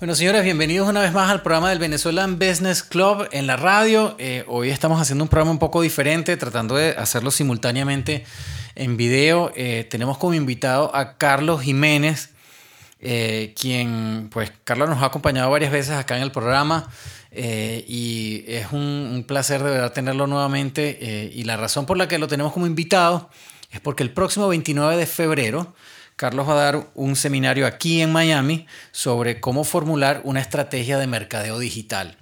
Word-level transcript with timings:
Bueno, 0.00 0.14
señores, 0.14 0.44
bienvenidos 0.44 0.88
una 0.88 1.02
vez 1.02 1.12
más 1.12 1.30
al 1.30 1.42
programa 1.42 1.68
del 1.68 1.78
Venezuelan 1.78 2.38
Business 2.38 2.82
Club 2.82 3.28
en 3.32 3.46
la 3.46 3.58
radio. 3.58 4.16
Eh, 4.18 4.44
hoy 4.46 4.70
estamos 4.70 4.98
haciendo 4.98 5.24
un 5.24 5.28
programa 5.28 5.50
un 5.50 5.58
poco 5.58 5.82
diferente, 5.82 6.38
tratando 6.38 6.74
de 6.74 6.92
hacerlo 6.92 7.30
simultáneamente 7.30 8.24
en 8.76 8.96
video. 8.96 9.52
Eh, 9.54 9.86
tenemos 9.90 10.16
como 10.16 10.32
invitado 10.32 10.90
a 10.96 11.18
Carlos 11.18 11.60
Jiménez, 11.60 12.30
eh, 13.02 13.52
quien, 13.60 14.30
pues, 14.32 14.50
Carlos 14.64 14.88
nos 14.88 15.02
ha 15.02 15.04
acompañado 15.04 15.50
varias 15.50 15.70
veces 15.70 15.92
acá 15.92 16.16
en 16.16 16.22
el 16.22 16.32
programa. 16.32 16.88
y 17.30 18.42
es 18.48 18.72
un, 18.72 18.80
un, 18.80 19.24
placer 19.24 19.62
de 19.62 19.68
verdad 19.68 19.92
tenerlo 19.92 20.26
nuevamente. 20.26 21.30
y 21.30 21.44
la 21.44 21.58
razón 21.58 21.84
por 21.84 21.98
la 21.98 22.08
que 22.08 22.16
lo 22.18 22.26
tenemos 22.26 22.54
como 22.54 22.66
invitado 22.66 23.28
es 23.70 23.80
porque 23.80 24.02
el 24.02 24.12
próximo 24.12 24.48
29 24.48 24.96
de 24.96 25.06
febrero 25.06 25.74
Carlos 26.20 26.46
va 26.46 26.52
a 26.52 26.64
dar 26.64 26.90
un 26.96 27.16
seminario 27.16 27.66
aquí 27.66 28.02
en 28.02 28.12
Miami 28.12 28.66
sobre 28.92 29.40
cómo 29.40 29.64
formular 29.64 30.20
una 30.24 30.42
estrategia 30.42 30.98
de 30.98 31.06
mercadeo 31.06 31.58
digital. 31.58 32.18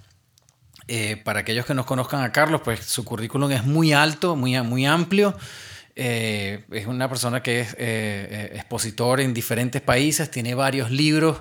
Eh, 0.87 1.17
para 1.21 1.41
aquellos 1.41 1.65
que 1.65 1.73
no 1.73 1.85
conozcan 1.85 2.23
a 2.23 2.31
Carlos, 2.31 2.61
pues 2.63 2.79
su 2.85 3.03
currículum 3.03 3.51
es 3.51 3.65
muy 3.65 3.91
alto, 3.91 4.37
muy, 4.37 4.55
amplio. 4.85 5.37
Eh, 5.97 6.63
es 6.71 6.87
una 6.87 7.09
persona 7.09 7.43
que 7.43 7.59
es 7.59 7.75
eh, 7.77 8.51
expositor 8.53 9.19
en 9.19 9.33
diferentes 9.33 9.81
países, 9.81 10.31
tiene 10.31 10.55
varios 10.55 10.91
libros, 10.91 11.39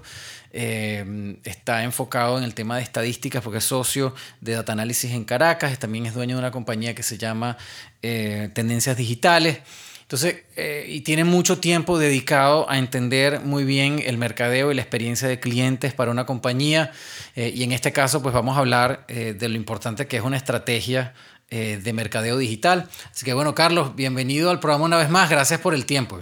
está 0.51 1.85
enfocado 1.85 2.39
en 2.39 2.43
el 2.43 2.55
tema 2.55 2.79
de 2.79 2.83
estadísticas 2.83 3.41
porque 3.41 3.59
es 3.59 3.65
socio 3.65 4.17
de 4.41 4.55
Data 4.55 4.73
Analysis 4.73 5.13
en 5.13 5.25
Caracas, 5.25 5.79
también 5.79 6.07
es 6.07 6.15
dueño 6.15 6.35
de 6.35 6.41
una 6.41 6.51
compañía 6.51 6.93
que 6.97 7.05
se 7.05 7.19
llama 7.19 7.57
Tendencias 8.01 8.97
Digitales. 8.97 9.61
Entonces, 10.09 10.43
eh, 10.57 10.87
y 10.89 11.03
tiene 11.03 11.25
mucho 11.25 11.61
tiempo 11.61 11.99
dedicado 11.99 12.65
a 12.71 12.79
entender 12.79 13.41
muy 13.45 13.65
bien 13.65 13.99
el 14.07 14.17
mercadeo 14.17 14.73
y 14.73 14.75
la 14.75 14.81
experiencia 14.81 15.29
de 15.29 15.39
clientes 15.39 15.93
para 15.93 16.11
una 16.11 16.25
compañía. 16.25 16.93
Eh, 17.37 17.53
y 17.55 17.63
en 17.63 17.73
este 17.73 17.93
caso, 17.93 18.23
pues 18.23 18.35
vamos 18.35 18.57
a 18.57 18.61
hablar 18.61 19.01
eh, 19.09 19.35
de 19.39 19.49
lo 19.51 19.57
importante 19.57 20.07
que 20.07 20.17
es 20.17 20.23
una 20.23 20.39
estrategia 20.39 21.13
de 21.51 21.93
mercadeo 21.95 22.37
digital. 22.37 22.85
Así 23.11 23.25
que 23.25 23.33
bueno, 23.33 23.55
Carlos, 23.55 23.97
bienvenido 23.97 24.51
al 24.51 24.61
programa 24.61 24.85
una 24.85 24.99
vez 24.99 25.09
más. 25.09 25.31
Gracias 25.31 25.59
por 25.61 25.73
el 25.73 25.87
tiempo. 25.87 26.21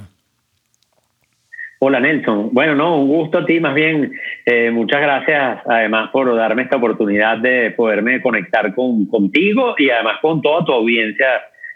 Hola 1.81 1.99
Nelson. 1.99 2.51
Bueno, 2.53 2.77
no, 2.77 3.01
un 3.01 3.09
gusto 3.09 3.39
a 3.39 3.45
ti, 3.45 3.59
más 3.59 3.75
bien 3.75 4.13
muchas 4.73 5.01
gracias 5.01 5.63
además 5.67 6.11
por 6.13 6.33
darme 6.37 6.63
esta 6.63 6.77
oportunidad 6.77 7.39
de 7.39 7.73
poderme 7.73 8.23
conectar 8.23 8.73
con, 8.73 9.07
contigo 9.07 9.75
y 9.79 9.91
además 9.91 10.19
con 10.23 10.41
toda 10.41 10.65
tu 10.65 10.73
audiencia 10.73 11.27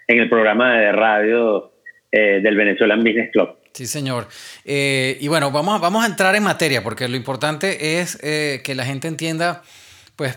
en 0.06 0.20
el 0.20 0.28
programa 0.28 0.74
de 0.74 0.92
radio 0.92 1.69
eh, 2.12 2.40
del 2.42 2.56
Venezuelan 2.56 3.04
Business 3.04 3.30
Club. 3.32 3.50
Sí, 3.72 3.86
señor. 3.86 4.26
Eh, 4.64 5.16
y 5.20 5.28
bueno, 5.28 5.50
vamos, 5.52 5.80
vamos 5.80 6.02
a 6.02 6.06
entrar 6.06 6.34
en 6.34 6.42
materia, 6.42 6.82
porque 6.82 7.08
lo 7.08 7.16
importante 7.16 8.00
es 8.00 8.18
eh, 8.22 8.62
que 8.64 8.74
la 8.74 8.84
gente 8.84 9.06
entienda, 9.06 9.62
pues, 10.16 10.36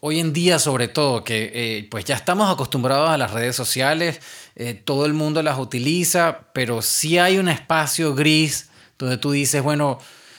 hoy 0.00 0.20
en 0.20 0.32
día 0.32 0.58
sobre 0.58 0.86
todo, 0.88 1.24
que 1.24 1.86
pues 1.90 2.04
ya 2.04 2.14
estamos 2.14 2.52
acostumbrados 2.52 3.08
a 3.08 3.16
las 3.16 3.32
redes 3.32 3.56
sociales, 3.56 4.20
todo 4.84 5.06
el 5.06 5.14
mundo 5.14 5.42
las 5.42 5.58
utiliza, 5.58 6.40
pero 6.52 6.82
sí 6.82 7.16
hay 7.16 7.38
un 7.38 7.48
espacio 7.48 8.14
gris 8.14 8.68
donde 8.98 9.16
tú 9.16 9.32
dices, 9.32 9.62
bueno, 9.62 9.98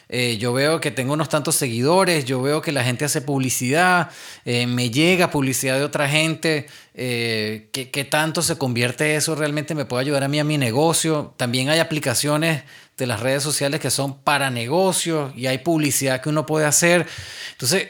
eh, 0.09 0.38
yo 0.38 0.53
veo 0.53 0.80
que 0.80 0.92
tengo 0.92 1.14
unos 1.14 1.30
tantos 1.30 1.56
seguidores, 1.56 2.25
yo 2.25 2.42
veo 2.42 2.61
que 2.61 2.72
la 2.72 2.84
gente 2.84 3.06
hace 3.06 3.22
publicidad, 3.22 4.09
eh, 4.45 4.67
me 4.67 4.89
llega 4.89 5.31
publicidad 5.31 5.78
de 5.78 5.84
otra 5.84 6.08
gente, 6.08 6.67
eh, 6.94 7.70
¿qué, 7.72 8.03
tanto 8.03 8.42
se 8.42 8.58
convierte 8.58 9.16
eso? 9.16 9.36
¿Realmente 9.36 9.76
me 9.76 9.86
puede 9.86 10.02
ayudar 10.02 10.23
a 10.23 10.28
mí 10.28 10.39
a 10.39 10.44
mi 10.44 10.58
negocio? 10.58 11.33
También 11.38 11.70
hay 11.70 11.80
aplicaciones 11.80 12.64
de 12.98 13.08
las 13.08 13.20
redes 13.20 13.44
sociales 13.44 13.80
que 13.80 13.89
son 13.89 14.20
para 14.20 14.50
negocios 14.50 15.33
y 15.36 15.48
hay 15.48 15.58
publicidad 15.58 16.22
que 16.22 16.30
uno 16.30 16.45
puede 16.45 16.66
hacer. 16.66 17.08
Entonces, 17.52 17.89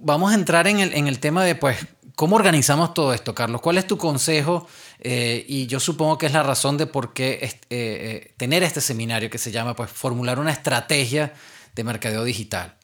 vamos 0.00 0.32
a 0.32 0.34
entrar 0.34 0.66
en 0.66 0.80
el, 0.80 0.94
en 0.94 1.06
el 1.06 1.20
tema 1.20 1.44
de, 1.44 1.54
pues, 1.54 1.76
¿cómo 2.16 2.36
organizamos 2.36 2.94
todo 2.94 3.12
esto, 3.12 3.34
Carlos? 3.34 3.60
¿Cuál 3.60 3.78
es 3.78 3.86
tu 3.86 3.98
consejo? 3.98 4.66
Eh, 5.00 5.44
y 5.48 5.66
yo 5.66 5.80
supongo 5.80 6.18
que 6.18 6.26
es 6.26 6.32
la 6.32 6.42
razón 6.42 6.78
de 6.78 6.86
por 6.86 7.12
qué 7.12 7.38
eh, 7.42 7.48
eh, 7.70 8.30
tener 8.36 8.62
este 8.62 8.80
seminario 8.80 9.30
que 9.30 9.38
se 9.38 9.50
llama 9.50 9.74
pues 9.74 9.90
formular 9.90 10.38
una 10.38 10.50
estrategia 10.50 11.32
de 11.74 11.84
mercadeo 11.84 12.24
digital. 12.24 12.74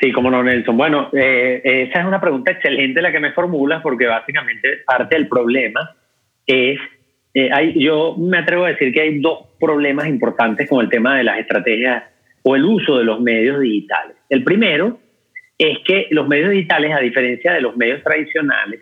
Sí, 0.00 0.12
como 0.12 0.30
no, 0.30 0.42
Nelson. 0.42 0.76
Bueno, 0.76 1.08
esa 1.12 2.00
es 2.00 2.04
una 2.04 2.20
pregunta 2.20 2.50
excelente 2.50 3.00
la 3.00 3.12
que 3.12 3.20
me 3.20 3.32
formulas 3.32 3.80
porque 3.80 4.06
básicamente 4.06 4.78
parte 4.84 5.14
del 5.14 5.28
problema 5.28 5.94
es, 6.46 6.78
hay, 7.52 7.80
yo 7.80 8.16
me 8.18 8.38
atrevo 8.38 8.64
a 8.64 8.70
decir 8.70 8.92
que 8.92 9.02
hay 9.02 9.20
dos 9.20 9.46
problemas 9.60 10.08
importantes 10.08 10.68
con 10.68 10.84
el 10.84 10.90
tema 10.90 11.16
de 11.16 11.24
las 11.24 11.38
estrategias 11.38 12.02
o 12.42 12.56
el 12.56 12.64
uso 12.64 12.98
de 12.98 13.04
los 13.04 13.20
medios 13.20 13.60
digitales. 13.60 14.16
El 14.28 14.42
primero 14.42 14.98
es 15.56 15.78
que 15.86 16.08
los 16.10 16.26
medios 16.26 16.50
digitales, 16.50 16.92
a 16.92 16.98
diferencia 16.98 17.52
de 17.52 17.60
los 17.60 17.76
medios 17.76 18.02
tradicionales, 18.02 18.80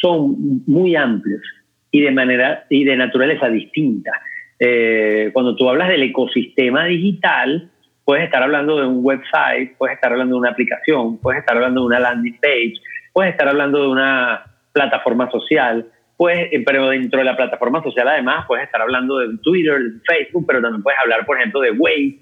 son 0.00 0.62
muy 0.66 0.96
amplios 0.96 1.42
y 1.90 2.00
de 2.00 2.10
manera 2.10 2.64
y 2.68 2.84
de 2.84 2.96
naturaleza 2.96 3.48
distinta. 3.48 4.12
Eh, 4.58 5.30
cuando 5.32 5.54
tú 5.56 5.68
hablas 5.68 5.88
del 5.88 6.02
ecosistema 6.02 6.86
digital, 6.86 7.70
puedes 8.04 8.24
estar 8.24 8.42
hablando 8.42 8.78
de 8.78 8.86
un 8.86 9.04
website, 9.04 9.76
puedes 9.76 9.96
estar 9.96 10.12
hablando 10.12 10.36
de 10.36 10.40
una 10.40 10.50
aplicación, 10.50 11.18
puedes 11.18 11.40
estar 11.40 11.56
hablando 11.56 11.80
de 11.82 11.86
una 11.86 12.00
landing 12.00 12.38
page, 12.40 12.74
puedes 13.12 13.32
estar 13.32 13.48
hablando 13.48 13.82
de 13.82 13.88
una 13.88 14.44
plataforma 14.72 15.30
social, 15.30 15.86
pues, 16.16 16.48
pero 16.64 16.88
dentro 16.88 17.18
de 17.18 17.24
la 17.24 17.36
plataforma 17.36 17.82
social 17.82 18.08
además 18.08 18.44
puedes 18.46 18.64
estar 18.64 18.80
hablando 18.80 19.18
de 19.18 19.36
Twitter, 19.42 19.80
de 19.80 20.00
Facebook, 20.06 20.44
pero 20.46 20.62
también 20.62 20.82
puedes 20.82 20.98
hablar, 21.00 21.26
por 21.26 21.36
ejemplo, 21.36 21.60
de 21.60 21.72
Waze, 21.72 22.18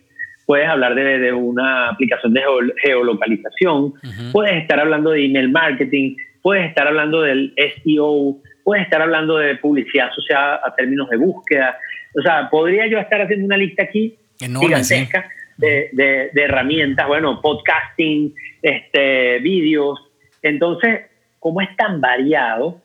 puedes 0.46 0.68
hablar 0.68 0.94
de, 0.94 1.32
una 1.32 1.90
aplicación 1.90 2.32
de 2.32 2.42
geolocalización, 2.82 3.92
puedes 4.32 4.62
estar 4.62 4.80
hablando 4.80 5.10
de 5.10 5.24
email 5.24 5.50
marketing, 5.50 6.16
puedes 6.44 6.68
estar 6.68 6.86
hablando 6.86 7.22
del 7.22 7.54
SEO, 7.56 8.36
puedes 8.62 8.84
estar 8.84 9.00
hablando 9.00 9.38
de 9.38 9.56
publicidad 9.56 10.08
asociada 10.08 10.60
a 10.62 10.74
términos 10.74 11.08
de 11.08 11.16
búsqueda. 11.16 11.78
O 12.18 12.20
sea, 12.20 12.50
podría 12.50 12.86
yo 12.86 12.98
estar 12.98 13.22
haciendo 13.22 13.46
una 13.46 13.56
lista 13.56 13.84
aquí 13.84 14.14
gigantesca 14.38 15.26
de, 15.56 15.88
de, 15.90 16.42
herramientas, 16.42 17.06
bueno, 17.08 17.40
podcasting, 17.40 18.34
este, 18.60 19.38
vídeos. 19.38 19.98
Entonces, 20.42 21.06
como 21.38 21.62
es 21.62 21.74
tan 21.76 22.02
variado, 22.02 22.78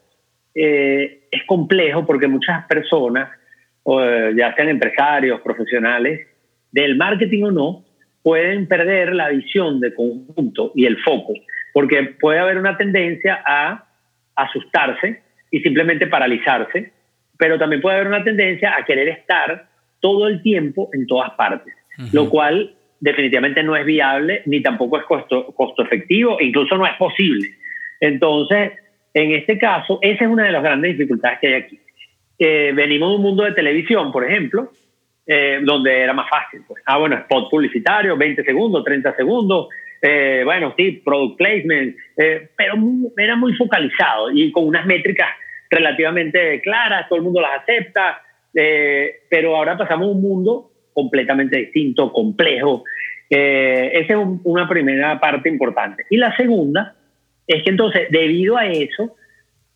eh, 0.55 1.23
es 1.29 1.43
complejo 1.45 2.05
porque 2.05 2.29
muchas 2.29 2.65
personas, 2.65 3.29
ya 3.85 4.55
sean 4.55 4.69
empresarios, 4.69 5.41
profesionales, 5.41 6.27
del 6.71 6.95
marketing 6.95 7.43
o 7.43 7.51
no, 7.51 7.83
pueden 8.23 8.69
perder 8.69 9.13
la 9.15 9.27
visión 9.27 9.81
de 9.81 9.93
conjunto 9.93 10.71
y 10.75 10.85
el 10.85 10.97
foco 11.01 11.33
porque 11.73 12.15
puede 12.19 12.39
haber 12.39 12.57
una 12.57 12.77
tendencia 12.77 13.41
a 13.45 13.85
asustarse 14.35 15.21
y 15.51 15.59
simplemente 15.59 16.07
paralizarse, 16.07 16.91
pero 17.37 17.57
también 17.57 17.81
puede 17.81 17.97
haber 17.97 18.07
una 18.07 18.23
tendencia 18.23 18.75
a 18.75 18.85
querer 18.85 19.09
estar 19.09 19.67
todo 19.99 20.27
el 20.27 20.41
tiempo 20.41 20.89
en 20.93 21.07
todas 21.07 21.31
partes, 21.31 21.73
lo 22.13 22.29
cual 22.29 22.75
definitivamente 22.99 23.63
no 23.63 23.75
es 23.75 23.85
viable 23.85 24.41
ni 24.45 24.61
tampoco 24.61 24.97
es 24.97 25.05
costo, 25.05 25.47
costo 25.53 25.83
efectivo, 25.83 26.37
incluso 26.39 26.77
no 26.77 26.85
es 26.85 26.93
posible. 26.97 27.49
Entonces, 27.99 28.73
en 29.13 29.31
este 29.31 29.57
caso, 29.57 29.99
esa 30.01 30.25
es 30.25 30.29
una 30.29 30.45
de 30.45 30.51
las 30.51 30.63
grandes 30.63 30.97
dificultades 30.97 31.39
que 31.39 31.47
hay 31.47 31.53
aquí. 31.53 31.79
Eh, 32.37 32.71
venimos 32.73 33.09
de 33.09 33.15
un 33.17 33.21
mundo 33.21 33.43
de 33.43 33.51
televisión, 33.51 34.11
por 34.11 34.23
ejemplo, 34.23 34.71
eh, 35.25 35.59
donde 35.63 35.99
era 36.01 36.13
más 36.13 36.29
fácil. 36.29 36.61
Pues. 36.67 36.81
Ah, 36.85 36.97
bueno, 36.97 37.15
spot 37.17 37.49
publicitario, 37.49 38.17
20 38.17 38.43
segundos, 38.43 38.83
30 38.83 39.15
segundos, 39.15 39.67
eh, 40.01 40.41
bueno, 40.45 40.73
sí, 40.77 41.01
product 41.03 41.37
placement, 41.37 41.95
eh, 42.17 42.49
pero 42.55 42.75
era 43.17 43.35
muy 43.35 43.53
focalizado 43.53 44.31
y 44.31 44.51
con 44.51 44.65
unas 44.67 44.85
métricas 44.85 45.27
relativamente 45.69 46.61
claras, 46.61 47.07
todo 47.09 47.17
el 47.17 47.25
mundo 47.25 47.41
las 47.41 47.61
acepta, 47.61 48.21
eh, 48.53 49.21
pero 49.29 49.55
ahora 49.55 49.77
pasamos 49.77 50.07
a 50.07 50.11
un 50.11 50.21
mundo 50.21 50.71
completamente 50.93 51.57
distinto, 51.57 52.11
complejo. 52.11 52.83
esa 53.29 54.13
es 54.13 54.19
una 54.43 54.67
primera 54.67 55.19
parte 55.19 55.49
importante. 55.49 56.05
Y 56.09 56.17
la 56.17 56.35
segunda 56.35 56.95
es 57.45 57.63
que 57.63 57.69
entonces, 57.69 58.07
debido 58.09 58.57
a 58.57 58.65
eso, 58.65 59.15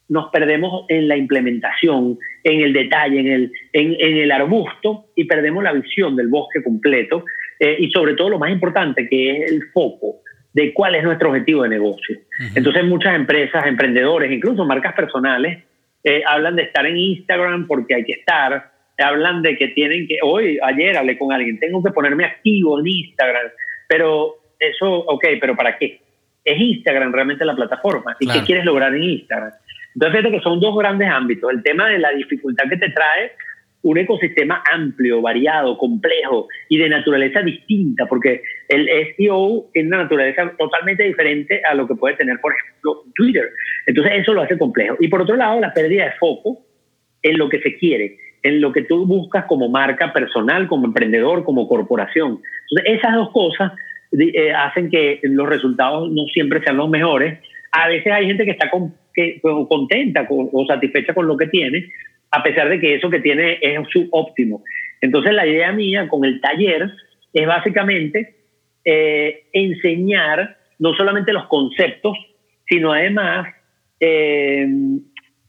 nos 0.09 0.29
perdemos 0.31 0.85
en 0.89 1.07
la 1.07 1.15
implementación, 1.15 2.17
en 2.43 2.61
el 2.61 2.73
detalle, 2.73 3.19
en 3.19 3.27
el, 3.27 3.51
en, 3.73 3.95
en 3.99 4.17
el 4.17 4.31
arbusto 4.31 5.05
y 5.15 5.25
perdemos 5.25 5.63
la 5.63 5.73
visión 5.73 6.15
del 6.15 6.27
bosque 6.27 6.63
completo 6.63 7.23
eh, 7.63 7.77
y 7.79 7.89
sobre 7.91 8.13
todo 8.15 8.27
lo 8.27 8.39
más 8.39 8.51
importante, 8.51 9.07
que 9.07 9.31
es 9.31 9.51
el 9.53 9.69
foco 9.71 10.17
de 10.51 10.73
cuál 10.73 10.95
es 10.95 11.03
nuestro 11.05 11.29
objetivo 11.29 11.63
de 11.63 11.69
negocio. 11.69 12.17
Entonces 12.53 12.83
muchas 12.83 13.15
empresas, 13.15 13.65
emprendedores, 13.65 14.29
incluso 14.29 14.65
marcas 14.65 14.93
personales, 14.93 15.63
eh, 16.03 16.23
hablan 16.27 16.57
de 16.57 16.63
estar 16.63 16.85
en 16.85 16.97
Instagram 16.97 17.65
porque 17.65 17.95
hay 17.95 18.03
que 18.03 18.11
estar, 18.11 18.69
hablan 18.97 19.41
de 19.41 19.55
que 19.57 19.69
tienen 19.69 20.05
que, 20.09 20.17
hoy, 20.23 20.59
ayer 20.61 20.97
hablé 20.97 21.17
con 21.17 21.31
alguien, 21.31 21.57
tengo 21.57 21.81
que 21.81 21.91
ponerme 21.91 22.25
activo 22.25 22.81
en 22.81 22.87
Instagram, 22.87 23.47
pero 23.87 24.35
eso, 24.59 24.85
ok, 24.85 25.25
pero 25.39 25.55
¿para 25.55 25.77
qué? 25.77 26.01
Es 26.43 26.59
Instagram 26.59 27.13
realmente 27.13 27.45
la 27.45 27.55
plataforma. 27.55 28.17
¿Y 28.19 28.27
qué 28.27 28.41
quieres 28.41 28.65
lograr 28.65 28.93
en 28.93 29.03
Instagram? 29.03 29.53
Entonces, 29.95 30.19
fíjate 30.19 30.37
que 30.37 30.43
son 30.43 30.59
dos 30.59 30.75
grandes 30.75 31.09
ámbitos. 31.09 31.49
El 31.49 31.63
tema 31.63 31.87
de 31.87 31.99
la 31.99 32.11
dificultad 32.11 32.65
que 32.69 32.75
te 32.75 32.89
trae 32.89 33.31
un 33.83 33.97
ecosistema 33.97 34.63
amplio, 34.71 35.21
variado, 35.21 35.77
complejo 35.77 36.47
y 36.69 36.77
de 36.77 36.89
naturaleza 36.89 37.41
distinta, 37.41 38.05
porque 38.05 38.41
el 38.69 38.87
SEO 39.15 39.65
tiene 39.73 39.89
una 39.89 40.03
naturaleza 40.03 40.53
totalmente 40.57 41.03
diferente 41.03 41.61
a 41.69 41.75
lo 41.75 41.87
que 41.87 41.95
puede 41.95 42.15
tener, 42.15 42.39
por 42.39 42.53
ejemplo, 42.53 43.03
Twitter. 43.13 43.49
Entonces 43.85 44.13
eso 44.21 44.33
lo 44.33 44.41
hace 44.41 44.57
complejo. 44.57 44.95
Y 44.99 45.09
por 45.09 45.21
otro 45.21 45.35
lado, 45.35 45.59
la 45.59 45.73
pérdida 45.73 46.05
de 46.05 46.11
foco 46.13 46.59
en 47.21 47.37
lo 47.37 47.49
que 47.49 47.59
se 47.59 47.75
quiere, 47.77 48.17
en 48.41 48.61
lo 48.61 48.71
que 48.71 48.83
tú 48.83 49.05
buscas 49.05 49.45
como 49.45 49.69
marca 49.69 50.13
personal, 50.13 50.67
como 50.67 50.87
emprendedor, 50.87 51.43
como 51.43 51.67
corporación. 51.67 52.39
Entonces 52.69 52.99
esas 52.99 53.15
dos 53.15 53.31
cosas 53.31 53.73
eh, 54.17 54.53
hacen 54.53 54.89
que 54.89 55.19
los 55.23 55.47
resultados 55.47 56.09
no 56.09 56.23
siempre 56.33 56.61
sean 56.63 56.77
los 56.77 56.89
mejores. 56.89 57.39
A 57.73 57.89
veces 57.89 58.13
hay 58.13 58.27
gente 58.27 58.45
que 58.45 58.51
está 58.51 58.69
contenta 58.69 60.25
o 60.29 60.65
satisfecha 60.67 61.13
con 61.13 61.27
lo 61.27 61.35
que 61.35 61.47
tiene, 61.47 61.89
a 62.33 62.41
pesar 62.41 62.67
de 62.67 62.79
que 62.79 62.95
eso 62.95 63.11
que 63.11 63.19
tiene 63.19 63.59
es 63.61 63.79
subóptimo. 63.89 64.63
Entonces 65.01 65.33
la 65.33 65.45
idea 65.45 65.71
mía 65.71 66.07
con 66.07 66.25
el 66.25 66.41
taller 66.41 66.89
es 67.31 67.47
básicamente 67.47 68.35
eh, 68.83 69.43
enseñar 69.53 70.57
no 70.79 70.95
solamente 70.95 71.31
los 71.31 71.45
conceptos, 71.45 72.17
sino 72.67 72.91
además 72.91 73.53
eh, 73.99 74.67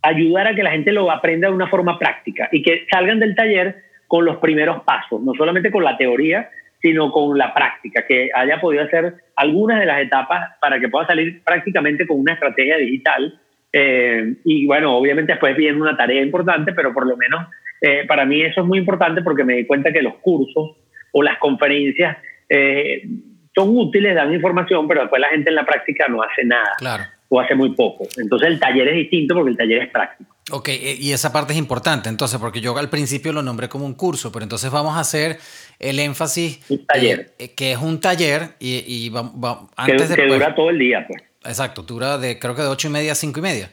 ayudar 0.02 0.48
a 0.48 0.54
que 0.54 0.62
la 0.62 0.72
gente 0.72 0.92
lo 0.92 1.10
aprenda 1.10 1.48
de 1.48 1.54
una 1.54 1.68
forma 1.68 1.98
práctica 1.98 2.50
y 2.52 2.62
que 2.62 2.86
salgan 2.90 3.18
del 3.18 3.34
taller 3.34 3.76
con 4.06 4.26
los 4.26 4.36
primeros 4.36 4.82
pasos, 4.82 5.22
no 5.22 5.32
solamente 5.32 5.70
con 5.70 5.84
la 5.84 5.96
teoría, 5.96 6.50
sino 6.82 7.10
con 7.10 7.38
la 7.38 7.54
práctica, 7.54 8.04
que 8.06 8.28
haya 8.34 8.60
podido 8.60 8.84
hacer 8.84 9.14
algunas 9.36 9.80
de 9.80 9.86
las 9.86 10.02
etapas 10.02 10.50
para 10.60 10.78
que 10.78 10.90
pueda 10.90 11.06
salir 11.06 11.42
prácticamente 11.42 12.06
con 12.06 12.20
una 12.20 12.34
estrategia 12.34 12.76
digital 12.76 13.40
eh, 13.76 14.36
y 14.44 14.66
bueno, 14.66 14.96
obviamente 14.96 15.32
después 15.32 15.56
viene 15.56 15.80
una 15.80 15.96
tarea 15.96 16.22
importante, 16.22 16.72
pero 16.72 16.94
por 16.94 17.08
lo 17.08 17.16
menos 17.16 17.48
eh, 17.80 18.04
para 18.06 18.24
mí 18.24 18.40
eso 18.40 18.60
es 18.60 18.66
muy 18.68 18.78
importante 18.78 19.20
porque 19.20 19.42
me 19.42 19.56
di 19.56 19.66
cuenta 19.66 19.92
que 19.92 20.00
los 20.00 20.14
cursos 20.18 20.76
o 21.10 21.22
las 21.24 21.38
conferencias 21.38 22.16
eh, 22.48 23.02
son 23.52 23.76
útiles, 23.76 24.14
dan 24.14 24.32
información, 24.32 24.86
pero 24.86 25.00
después 25.00 25.20
la 25.20 25.28
gente 25.28 25.50
en 25.50 25.56
la 25.56 25.66
práctica 25.66 26.06
no 26.06 26.22
hace 26.22 26.44
nada. 26.44 26.74
Claro. 26.78 27.02
O 27.28 27.40
hace 27.40 27.56
muy 27.56 27.74
poco. 27.74 28.06
Entonces 28.16 28.46
el 28.46 28.60
taller 28.60 28.86
es 28.86 28.94
distinto 28.94 29.34
porque 29.34 29.50
el 29.50 29.56
taller 29.56 29.82
es 29.82 29.90
práctico. 29.90 30.36
Ok, 30.52 30.68
y 31.00 31.10
esa 31.10 31.32
parte 31.32 31.54
es 31.54 31.58
importante, 31.58 32.08
entonces, 32.08 32.38
porque 32.38 32.60
yo 32.60 32.76
al 32.76 32.90
principio 32.90 33.32
lo 33.32 33.42
nombré 33.42 33.68
como 33.68 33.86
un 33.86 33.94
curso, 33.94 34.30
pero 34.30 34.44
entonces 34.44 34.70
vamos 34.70 34.96
a 34.96 35.00
hacer 35.00 35.38
el 35.80 35.98
énfasis. 35.98 36.60
Un 36.70 36.86
taller. 36.86 37.32
que 37.56 37.72
es 37.72 37.78
un 37.78 38.00
taller 38.00 38.50
y, 38.60 38.84
y 38.86 39.12
antes 39.74 40.02
que, 40.02 40.08
de, 40.08 40.28
que 40.28 40.32
dura 40.32 40.54
todo 40.54 40.70
el 40.70 40.78
día, 40.78 41.06
pues. 41.08 41.22
Exacto, 41.44 41.82
dura 41.82 42.18
de 42.18 42.38
creo 42.38 42.54
que 42.54 42.62
de 42.62 42.68
ocho 42.68 42.88
y 42.88 42.90
media 42.90 43.12
a 43.12 43.14
cinco 43.14 43.40
y 43.40 43.42
media. 43.42 43.70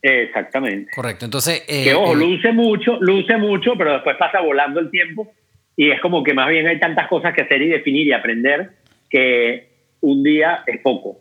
Exactamente. 0.00 0.92
Correcto, 0.94 1.24
entonces... 1.24 1.64
Eh, 1.66 1.84
que 1.84 1.94
ojo, 1.94 2.14
luce 2.14 2.52
mucho, 2.52 2.98
luce 3.00 3.36
mucho, 3.36 3.74
pero 3.76 3.94
después 3.94 4.16
pasa 4.16 4.40
volando 4.40 4.80
el 4.80 4.90
tiempo 4.90 5.32
y 5.76 5.90
es 5.90 6.00
como 6.00 6.22
que 6.22 6.34
más 6.34 6.48
bien 6.48 6.66
hay 6.66 6.78
tantas 6.78 7.08
cosas 7.08 7.34
que 7.34 7.42
hacer 7.42 7.62
y 7.62 7.68
definir 7.68 8.06
y 8.06 8.12
aprender 8.12 8.70
que 9.10 9.68
un 10.00 10.22
día 10.22 10.62
es 10.66 10.80
poco. 10.80 11.20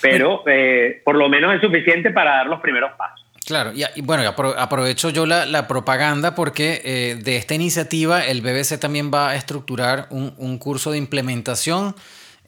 Pero 0.00 0.42
eh, 0.46 1.02
por 1.04 1.16
lo 1.16 1.28
menos 1.28 1.54
es 1.54 1.60
suficiente 1.60 2.10
para 2.10 2.36
dar 2.36 2.46
los 2.46 2.60
primeros 2.60 2.92
pasos. 2.96 3.26
Claro, 3.46 3.72
y, 3.74 4.00
bueno, 4.02 4.22
aprovecho 4.56 5.10
yo 5.10 5.26
la, 5.26 5.66
propaganda 5.66 6.34
porque 6.34 6.80
eh, 6.84 7.16
de 7.16 7.36
esta 7.36 7.54
iniciativa 7.54 8.24
el 8.24 8.42
BBC 8.42 8.78
también 8.78 9.10
va 9.12 9.30
a 9.30 9.34
estructurar 9.34 10.06
un, 10.10 10.34
un 10.38 10.58
curso 10.58 10.92
de 10.92 10.98
implementación 10.98 11.94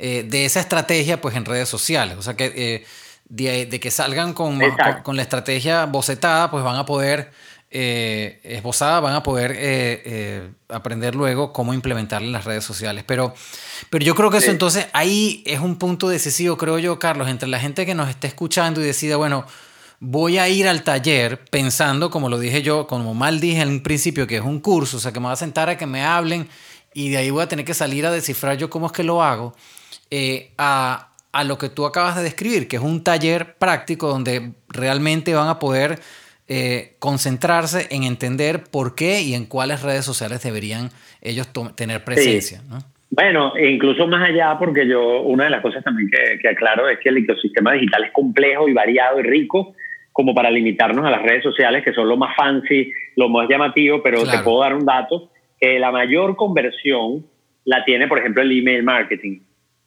eh, 0.04 0.24
de 0.24 0.44
esa 0.44 0.58
estrategia 0.58 1.20
pues 1.20 1.36
en 1.36 1.44
redes 1.44 1.68
sociales. 1.68 2.16
O 2.18 2.22
sea 2.22 2.34
que 2.34 2.52
eh, 2.56 2.84
de, 3.28 3.78
que 3.78 3.90
salgan 3.92 4.32
con, 4.32 4.58
con, 5.04 5.14
la 5.14 5.22
estrategia 5.22 5.86
bocetada, 5.86 6.50
pues 6.50 6.64
van 6.64 6.74
a 6.74 6.84
poder, 6.84 7.30
eh, 7.70 8.40
esbozada, 8.42 8.98
van 8.98 9.14
a 9.14 9.22
poder 9.22 10.56
aprender 10.68 11.14
luego 11.14 11.52
cómo 11.52 11.72
implementarla 11.72 12.26
en 12.26 12.32
las 12.32 12.44
redes 12.44 12.64
sociales. 12.64 13.04
Pero, 13.06 13.32
pero 13.90 14.04
yo 14.04 14.16
creo 14.16 14.28
que 14.28 14.38
eso 14.38 14.50
entonces 14.50 14.88
ahí 14.92 15.44
es 15.46 15.60
un 15.60 15.76
punto 15.76 16.08
decisivo, 16.08 16.58
creo 16.58 16.80
yo, 16.80 16.98
Carlos, 16.98 17.28
entre 17.28 17.48
la 17.48 17.60
gente 17.60 17.86
que 17.86 17.94
nos 17.94 18.10
esté 18.10 18.26
escuchando 18.26 18.80
y 18.80 18.84
decida, 18.84 19.16
bueno, 19.16 19.46
voy 20.00 20.38
a 20.38 20.48
ir 20.48 20.66
al 20.66 20.82
taller 20.82 21.44
pensando, 21.44 22.10
como 22.10 22.28
lo 22.28 22.40
dije 22.40 22.60
yo, 22.60 22.88
como 22.88 23.14
mal 23.14 23.38
dije 23.38 23.62
en 23.62 23.68
un 23.68 23.82
principio, 23.84 24.26
que 24.26 24.38
es 24.38 24.42
un 24.42 24.58
curso, 24.58 24.96
o 24.96 25.00
sea, 25.00 25.12
que 25.12 25.20
me 25.20 25.26
voy 25.26 25.34
a 25.34 25.36
sentar 25.36 25.68
a 25.68 25.78
que 25.78 25.86
me 25.86 26.02
hablen 26.02 26.48
y 26.92 27.10
de 27.10 27.18
ahí 27.18 27.30
voy 27.30 27.44
a 27.44 27.48
tener 27.48 27.64
que 27.64 27.72
salir 27.72 28.04
a 28.04 28.10
descifrar 28.10 28.58
yo 28.58 28.68
cómo 28.68 28.86
es 28.86 28.92
que 28.92 29.04
lo 29.04 29.22
hago. 29.22 29.54
Eh, 30.10 30.50
a, 30.58 31.08
lo 31.44 31.56
que 31.58 31.68
tú 31.68 31.86
acabas 31.86 32.16
de 32.16 32.22
describir, 32.22 32.68
que 32.68 32.76
es 32.76 32.82
un 32.82 33.02
taller 33.02 33.54
práctico 33.54 34.08
donde 34.08 34.52
realmente 34.68 35.32
van 35.34 35.48
a 35.48 35.58
poder 35.58 35.98
eh, 36.46 36.96
concentrarse 36.98 37.86
en 37.90 38.02
entender 38.02 38.64
por 38.70 38.94
qué 38.94 39.22
y 39.22 39.34
en 39.34 39.46
cuáles 39.46 39.82
redes 39.82 40.04
sociales 40.04 40.42
deberían 40.42 40.90
ellos 41.22 41.48
tener 41.74 42.04
presencia. 42.04 42.60
Bueno, 43.10 43.54
e 43.56 43.70
incluso 43.70 44.06
más 44.06 44.26
allá, 44.26 44.56
porque 44.58 44.86
yo, 44.86 45.20
una 45.20 45.44
de 45.44 45.50
las 45.50 45.60
cosas 45.60 45.84
también 45.84 46.10
que, 46.10 46.48
aclaro 46.48 46.88
es 46.88 46.98
que 46.98 47.10
el 47.10 47.18
ecosistema 47.18 47.72
digital 47.72 48.04
es 48.04 48.10
complejo 48.10 48.68
y 48.68 48.72
variado 48.72 49.20
y 49.20 49.22
rico, 49.22 49.74
como 50.12 50.34
para 50.34 50.50
limitarnos 50.50 51.04
a 51.04 51.10
las 51.10 51.22
redes 51.22 51.42
sociales, 51.42 51.84
que 51.84 51.92
son 51.92 52.08
lo 52.08 52.16
más 52.16 52.34
fancy, 52.34 52.90
lo 53.16 53.28
más 53.28 53.48
llamativo, 53.50 54.02
pero 54.02 54.24
te 54.24 54.38
puedo 54.38 54.60
dar 54.60 54.74
un 54.74 54.86
dato, 54.86 55.30
que 55.60 55.78
la 55.78 55.90
mayor 55.90 56.36
conversión 56.36 57.26
la 57.64 57.84
tiene, 57.84 58.08
por 58.08 58.18
ejemplo, 58.18 58.42
el 58.42 58.58
email 58.58 58.82
marketing. 58.82 59.40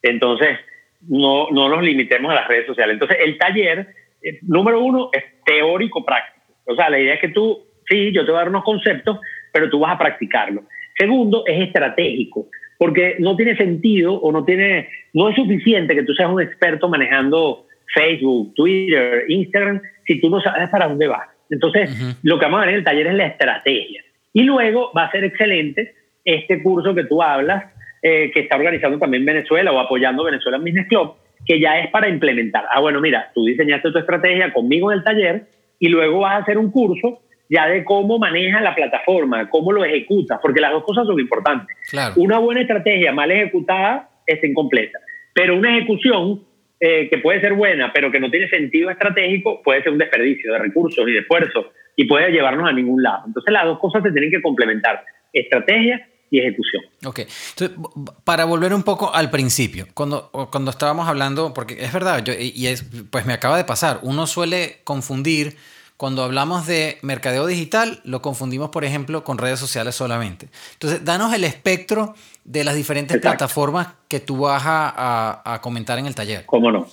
Entonces, 0.09 0.59
no, 1.07 1.49
no 1.51 1.69
nos 1.69 1.83
limitemos 1.83 2.31
a 2.31 2.35
las 2.35 2.47
redes 2.47 2.67
sociales. 2.67 2.93
Entonces, 2.93 3.17
el 3.21 3.37
taller, 3.37 3.87
eh, 4.21 4.39
número 4.43 4.81
uno, 4.81 5.09
es 5.11 5.23
teórico-práctico. 5.45 6.53
O 6.67 6.75
sea, 6.75 6.89
la 6.89 6.99
idea 6.99 7.15
es 7.15 7.21
que 7.21 7.29
tú, 7.29 7.63
sí, 7.89 8.11
yo 8.11 8.25
te 8.25 8.31
voy 8.31 8.37
a 8.37 8.43
dar 8.43 8.49
unos 8.49 8.63
conceptos, 8.63 9.19
pero 9.51 9.69
tú 9.69 9.79
vas 9.79 9.95
a 9.95 9.97
practicarlo. 9.97 10.63
Segundo, 10.97 11.43
es 11.45 11.67
estratégico, 11.67 12.47
porque 12.77 13.15
no 13.19 13.35
tiene 13.35 13.55
sentido 13.55 14.13
o 14.13 14.31
no 14.31 14.45
tiene, 14.45 14.89
no 15.13 15.29
es 15.29 15.35
suficiente 15.35 15.95
que 15.95 16.03
tú 16.03 16.13
seas 16.13 16.31
un 16.31 16.41
experto 16.41 16.87
manejando 16.87 17.65
Facebook, 17.93 18.53
Twitter, 18.55 19.25
Instagram, 19.27 19.81
si 20.05 20.19
tú 20.19 20.29
no 20.29 20.41
sabes 20.41 20.69
para 20.69 20.87
dónde 20.87 21.07
vas. 21.07 21.29
Entonces, 21.49 22.17
lo 22.23 22.39
que 22.39 22.45
vamos 22.45 22.59
a 22.59 22.65
ver 22.65 22.69
en 22.69 22.75
el 22.75 22.83
taller 22.83 23.07
es 23.07 23.13
la 23.13 23.27
estrategia. 23.27 24.03
Y 24.33 24.43
luego 24.43 24.91
va 24.95 25.05
a 25.05 25.11
ser 25.11 25.23
excelente 25.23 25.93
este 26.23 26.61
curso 26.61 26.95
que 26.95 27.03
tú 27.03 27.21
hablas 27.21 27.74
eh, 28.07 28.29
que 28.31 28.41
está 28.41 28.55
organizando 28.55 28.99
también 28.99 29.25
Venezuela 29.25 29.71
o 29.71 29.79
apoyando 29.79 30.25
Venezuela 30.25 30.59
Business 30.59 30.87
Club, 30.87 31.15
que 31.43 31.59
ya 31.59 31.79
es 31.79 31.89
para 31.89 32.07
implementar. 32.07 32.63
Ah, 32.69 32.79
bueno, 32.79 33.01
mira, 33.01 33.31
tú 33.33 33.45
diseñaste 33.45 33.91
tu 33.91 33.97
estrategia 33.97 34.53
conmigo 34.53 34.91
en 34.91 34.99
el 34.99 35.03
taller 35.03 35.47
y 35.79 35.89
luego 35.89 36.19
vas 36.19 36.33
a 36.33 36.43
hacer 36.43 36.59
un 36.59 36.69
curso 36.69 37.23
ya 37.49 37.65
de 37.65 37.83
cómo 37.83 38.19
manejas 38.19 38.61
la 38.61 38.75
plataforma, 38.75 39.49
cómo 39.49 39.71
lo 39.71 39.83
ejecutas, 39.83 40.37
porque 40.39 40.61
las 40.61 40.71
dos 40.71 40.83
cosas 40.83 41.07
son 41.07 41.19
importantes. 41.19 41.75
Una 42.15 42.37
buena 42.37 42.61
estrategia 42.61 43.11
mal 43.11 43.31
ejecutada 43.31 44.07
es 44.27 44.43
incompleta, 44.43 44.99
pero 45.33 45.57
una 45.57 45.75
ejecución 45.75 46.43
eh, 46.79 47.09
que 47.09 47.17
puede 47.17 47.41
ser 47.41 47.53
buena, 47.53 47.91
pero 47.91 48.11
que 48.11 48.19
no 48.19 48.29
tiene 48.29 48.47
sentido 48.49 48.91
estratégico, 48.91 49.63
puede 49.63 49.81
ser 49.81 49.93
un 49.93 49.97
desperdicio 49.97 50.53
de 50.53 50.59
recursos 50.59 51.07
y 51.07 51.11
de 51.11 51.19
esfuerzo 51.21 51.71
y 51.95 52.05
puede 52.05 52.29
llevarnos 52.29 52.69
a 52.69 52.71
ningún 52.71 53.01
lado. 53.01 53.23
Entonces 53.25 53.51
las 53.51 53.65
dos 53.65 53.79
cosas 53.79 54.03
se 54.03 54.11
tienen 54.11 54.29
que 54.29 54.43
complementar, 54.43 55.03
estrategia 55.33 56.07
y 56.29 56.39
ejecución. 56.39 56.83
Ok, 57.05 57.19
entonces, 57.19 57.77
para 58.23 58.45
volver 58.45 58.73
un 58.73 58.83
poco 58.83 59.13
al 59.13 59.29
principio, 59.29 59.87
cuando, 59.93 60.29
cuando 60.51 60.71
estábamos 60.71 61.07
hablando, 61.07 61.53
porque 61.53 61.77
es 61.79 61.93
verdad, 61.93 62.23
yo, 62.23 62.33
y 62.33 62.67
es, 62.67 62.85
pues 63.09 63.25
me 63.25 63.33
acaba 63.33 63.57
de 63.57 63.63
pasar, 63.63 63.99
uno 64.01 64.27
suele 64.27 64.77
confundir, 64.83 65.55
cuando 65.97 66.23
hablamos 66.23 66.67
de 66.67 66.97
mercadeo 67.03 67.47
digital, 67.47 68.01
lo 68.03 68.21
confundimos, 68.21 68.69
por 68.69 68.83
ejemplo, 68.83 69.23
con 69.23 69.37
redes 69.37 69.59
sociales 69.59 69.95
solamente. 69.95 70.47
Entonces, 70.73 71.05
danos 71.05 71.33
el 71.33 71.45
espectro 71.45 72.15
de 72.43 72.65
las 72.65 72.75
diferentes 72.75 73.17
plataformas 73.21 73.93
que 74.09 74.19
tú 74.19 74.41
vas 74.41 74.63
a, 74.65 75.41
a, 75.45 75.61
comentar 75.61 75.97
en 75.97 76.05
el 76.05 76.13
taller. 76.13 76.43
¿Cómo 76.45 76.69
no? 76.69 76.85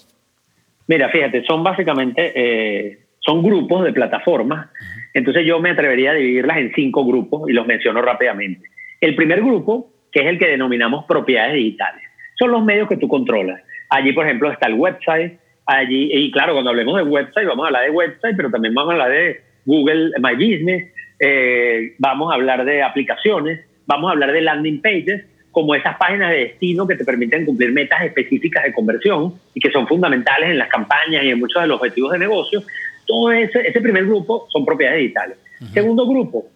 Mira, 0.86 1.08
fíjate, 1.08 1.44
son 1.44 1.64
básicamente, 1.64 2.32
eh, 2.34 3.00
son 3.18 3.42
grupos 3.42 3.84
de 3.84 3.92
plataformas. 3.92 4.68
Entonces 5.14 5.44
yo 5.44 5.58
me 5.58 5.70
atrevería 5.70 6.12
a 6.12 6.14
dividirlas 6.14 6.58
en 6.58 6.72
cinco 6.72 7.04
grupos 7.04 7.50
y 7.50 7.52
los 7.52 7.66
menciono 7.66 8.02
rápidamente. 8.02 8.68
El 9.02 9.16
primer 9.16 9.40
grupo, 9.40 9.90
que 10.12 10.20
es 10.20 10.26
el 10.26 10.38
que 10.38 10.46
denominamos 10.46 11.06
propiedades 11.06 11.54
digitales, 11.54 12.04
son 12.38 12.52
los 12.52 12.64
medios 12.64 12.88
que 12.88 12.96
tú 12.96 13.08
controlas. 13.08 13.60
Allí, 13.90 14.12
por 14.12 14.24
ejemplo, 14.24 14.50
está 14.50 14.68
el 14.68 14.74
website, 14.74 15.40
allí, 15.66 16.08
y 16.12 16.30
claro, 16.30 16.52
cuando 16.52 16.70
hablemos 16.70 16.96
de 16.96 17.02
website, 17.02 17.48
vamos 17.48 17.64
a 17.64 17.66
hablar 17.66 17.82
de 17.82 17.90
website, 17.90 18.36
pero 18.36 18.48
también 18.48 18.72
vamos 18.74 18.90
a 18.90 18.92
hablar 18.92 19.10
de 19.10 19.40
Google 19.64 20.12
My 20.20 20.34
Business, 20.34 20.92
eh, 21.18 21.94
vamos 21.98 22.30
a 22.30 22.36
hablar 22.36 22.64
de 22.64 22.80
aplicaciones, 22.80 23.66
vamos 23.86 24.08
a 24.08 24.12
hablar 24.12 24.30
de 24.30 24.40
landing 24.40 24.80
pages, 24.80 25.24
como 25.50 25.74
esas 25.74 25.96
páginas 25.96 26.30
de 26.30 26.38
destino 26.38 26.86
que 26.86 26.94
te 26.94 27.04
permiten 27.04 27.44
cumplir 27.44 27.72
metas 27.72 28.04
específicas 28.04 28.62
de 28.62 28.72
conversión 28.72 29.34
y 29.52 29.58
que 29.58 29.72
son 29.72 29.88
fundamentales 29.88 30.50
en 30.50 30.58
las 30.58 30.68
campañas 30.68 31.24
y 31.24 31.30
en 31.30 31.40
muchos 31.40 31.60
de 31.60 31.66
los 31.66 31.78
objetivos 31.78 32.12
de 32.12 32.20
negocio. 32.20 32.62
Todo 33.04 33.32
ese, 33.32 33.66
ese 33.66 33.80
primer 33.80 34.06
grupo 34.06 34.46
son 34.48 34.64
propiedades 34.64 35.00
digitales. 35.00 35.38
Segundo 35.72 36.06
grupo, 36.06 36.46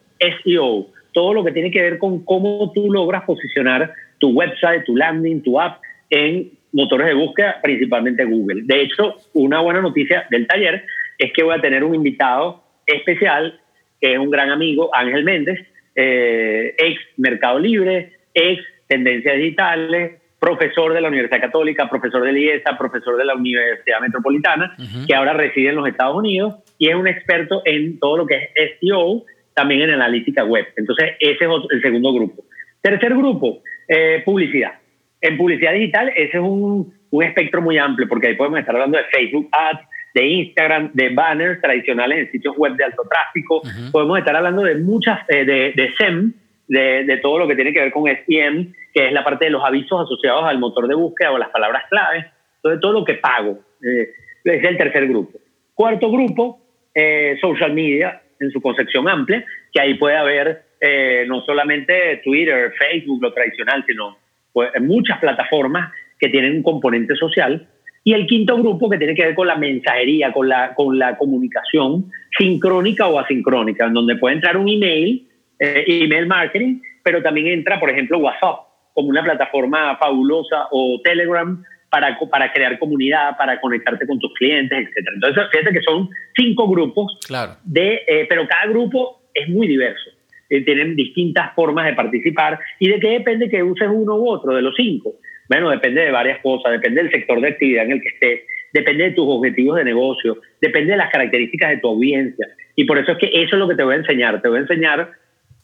SEO 0.44 0.86
todo 1.16 1.32
lo 1.32 1.42
que 1.42 1.52
tiene 1.52 1.70
que 1.70 1.80
ver 1.80 1.96
con 1.96 2.22
cómo 2.26 2.70
tú 2.74 2.92
logras 2.92 3.24
posicionar 3.24 3.90
tu 4.18 4.32
website, 4.32 4.84
tu 4.84 4.94
landing, 4.94 5.42
tu 5.42 5.58
app 5.58 5.80
en 6.10 6.50
motores 6.72 7.06
de 7.06 7.14
búsqueda, 7.14 7.58
principalmente 7.62 8.26
Google. 8.26 8.64
De 8.64 8.82
hecho, 8.82 9.16
una 9.32 9.60
buena 9.60 9.80
noticia 9.80 10.26
del 10.30 10.46
taller 10.46 10.84
es 11.16 11.32
que 11.32 11.42
voy 11.42 11.54
a 11.54 11.60
tener 11.62 11.84
un 11.84 11.94
invitado 11.94 12.62
especial, 12.84 13.58
que 13.98 14.12
es 14.12 14.18
un 14.18 14.30
gran 14.30 14.50
amigo, 14.50 14.90
Ángel 14.94 15.24
Méndez, 15.24 15.58
ex 15.94 17.00
Mercado 17.16 17.60
Libre, 17.60 18.12
ex 18.34 18.62
Tendencias 18.86 19.36
Digitales, 19.38 20.20
profesor 20.38 20.92
de 20.92 21.00
la 21.00 21.08
Universidad 21.08 21.40
Católica, 21.40 21.88
profesor 21.88 22.24
de 22.24 22.38
IESA, 22.38 22.76
profesor 22.76 23.16
de 23.16 23.24
la 23.24 23.36
Universidad 23.36 24.00
Metropolitana, 24.02 24.76
que 25.08 25.14
ahora 25.14 25.32
reside 25.32 25.70
en 25.70 25.76
los 25.76 25.88
Estados 25.88 26.14
Unidos 26.14 26.56
y 26.76 26.90
es 26.90 26.94
un 26.94 27.08
experto 27.08 27.62
en 27.64 27.98
todo 27.98 28.18
lo 28.18 28.26
que 28.26 28.50
es 28.54 28.78
SEO, 28.80 29.24
también 29.56 29.80
en 29.80 29.90
analítica 29.90 30.44
web. 30.44 30.66
Entonces, 30.76 31.12
ese 31.18 31.44
es 31.44 31.50
el 31.70 31.80
segundo 31.80 32.12
grupo. 32.12 32.44
Tercer 32.82 33.16
grupo, 33.16 33.62
eh, 33.88 34.22
publicidad. 34.24 34.74
En 35.20 35.38
publicidad 35.38 35.72
digital, 35.72 36.12
ese 36.14 36.36
es 36.36 36.42
un, 36.42 36.92
un 37.10 37.22
espectro 37.24 37.62
muy 37.62 37.78
amplio, 37.78 38.06
porque 38.06 38.28
ahí 38.28 38.34
podemos 38.36 38.60
estar 38.60 38.74
hablando 38.74 38.98
de 38.98 39.04
Facebook 39.04 39.48
Ads, 39.50 39.80
de 40.14 40.26
Instagram, 40.26 40.90
de 40.92 41.08
banners 41.08 41.60
tradicionales 41.62 42.18
en 42.18 42.32
sitios 42.32 42.54
web 42.56 42.74
de 42.74 42.84
alto 42.84 43.02
tráfico. 43.10 43.62
Podemos 43.90 44.18
estar 44.18 44.36
hablando 44.36 44.62
de 44.62 44.74
muchas, 44.76 45.20
eh, 45.28 45.46
de, 45.46 45.72
de 45.74 45.94
SEM, 45.98 46.34
de, 46.68 47.04
de, 47.04 47.16
todo 47.18 47.38
lo 47.38 47.48
que 47.48 47.54
tiene 47.54 47.72
que 47.72 47.80
ver 47.80 47.92
con 47.92 48.04
SEM, 48.04 48.72
que 48.92 49.06
es 49.06 49.12
la 49.12 49.24
parte 49.24 49.46
de 49.46 49.52
los 49.52 49.64
avisos 49.64 50.02
asociados 50.02 50.44
al 50.44 50.58
motor 50.58 50.86
de 50.86 50.94
búsqueda 50.94 51.32
o 51.32 51.38
las 51.38 51.48
palabras 51.48 51.84
claves. 51.88 52.26
Entonces, 52.56 52.80
todo 52.82 52.92
lo 52.92 53.04
que 53.04 53.14
pago. 53.14 53.58
Eh, 53.82 54.10
es 54.44 54.64
el 54.64 54.76
tercer 54.76 55.08
grupo. 55.08 55.38
Cuarto 55.74 56.10
grupo, 56.10 56.60
eh, 56.94 57.36
social 57.40 57.72
media 57.72 58.22
en 58.40 58.50
su 58.50 58.60
concepción 58.60 59.08
amplia, 59.08 59.44
que 59.72 59.80
ahí 59.80 59.94
puede 59.94 60.16
haber 60.16 60.62
eh, 60.80 61.24
no 61.26 61.42
solamente 61.42 62.20
Twitter, 62.24 62.72
Facebook, 62.78 63.22
lo 63.22 63.32
tradicional, 63.32 63.84
sino 63.86 64.18
pues, 64.52 64.70
muchas 64.80 65.18
plataformas 65.18 65.92
que 66.18 66.28
tienen 66.28 66.56
un 66.56 66.62
componente 66.62 67.14
social. 67.16 67.66
Y 68.04 68.12
el 68.12 68.26
quinto 68.26 68.56
grupo 68.56 68.88
que 68.88 68.98
tiene 68.98 69.14
que 69.14 69.24
ver 69.24 69.34
con 69.34 69.48
la 69.48 69.56
mensajería, 69.56 70.32
con 70.32 70.48
la, 70.48 70.74
con 70.74 70.98
la 70.98 71.16
comunicación 71.16 72.10
sincrónica 72.38 73.08
o 73.08 73.18
asincrónica, 73.18 73.86
en 73.86 73.94
donde 73.94 74.16
puede 74.16 74.36
entrar 74.36 74.56
un 74.56 74.68
email, 74.68 75.28
eh, 75.58 75.84
email 75.86 76.26
marketing, 76.26 76.80
pero 77.02 77.22
también 77.22 77.48
entra, 77.48 77.80
por 77.80 77.90
ejemplo, 77.90 78.18
WhatsApp 78.18 78.60
como 78.94 79.08
una 79.08 79.22
plataforma 79.22 79.96
fabulosa 79.98 80.68
o 80.70 81.00
Telegram 81.04 81.62
para, 81.90 82.18
para 82.30 82.52
crear 82.52 82.78
comunidad, 82.78 83.36
para 83.36 83.60
conectarte 83.60 84.06
con 84.06 84.18
tus 84.18 84.32
clientes, 84.34 84.88
etc. 84.88 85.08
Entonces, 85.14 85.44
fíjate 85.52 85.72
que 85.72 85.82
son 85.82 86.08
cinco 86.36 86.68
grupos, 86.68 87.18
claro. 87.26 87.56
de, 87.64 88.02
eh, 88.06 88.26
pero 88.28 88.46
cada 88.46 88.66
grupo 88.66 89.22
es 89.32 89.48
muy 89.48 89.66
diverso. 89.66 90.10
Eh, 90.48 90.64
tienen 90.64 90.94
distintas 90.94 91.54
formas 91.54 91.86
de 91.86 91.94
participar. 91.94 92.58
¿Y 92.78 92.88
de 92.88 93.00
qué 93.00 93.08
depende 93.10 93.48
que 93.48 93.62
uses 93.62 93.88
uno 93.90 94.16
u 94.16 94.28
otro 94.28 94.54
de 94.54 94.62
los 94.62 94.74
cinco? 94.76 95.14
Bueno, 95.48 95.70
depende 95.70 96.02
de 96.02 96.10
varias 96.10 96.40
cosas, 96.40 96.72
depende 96.72 97.02
del 97.02 97.12
sector 97.12 97.40
de 97.40 97.48
actividad 97.48 97.84
en 97.84 97.92
el 97.92 98.00
que 98.00 98.08
estés, 98.08 98.40
depende 98.72 99.04
de 99.04 99.10
tus 99.12 99.26
objetivos 99.28 99.76
de 99.76 99.84
negocio, 99.84 100.38
depende 100.60 100.92
de 100.92 100.98
las 100.98 101.10
características 101.10 101.70
de 101.70 101.76
tu 101.78 101.88
audiencia. 101.88 102.46
Y 102.74 102.84
por 102.84 102.98
eso 102.98 103.12
es 103.12 103.18
que 103.18 103.26
eso 103.26 103.56
es 103.56 103.58
lo 103.58 103.68
que 103.68 103.74
te 103.74 103.82
voy 103.82 103.94
a 103.94 103.98
enseñar. 103.98 104.42
Te 104.42 104.48
voy 104.48 104.58
a 104.58 104.62
enseñar 104.62 105.10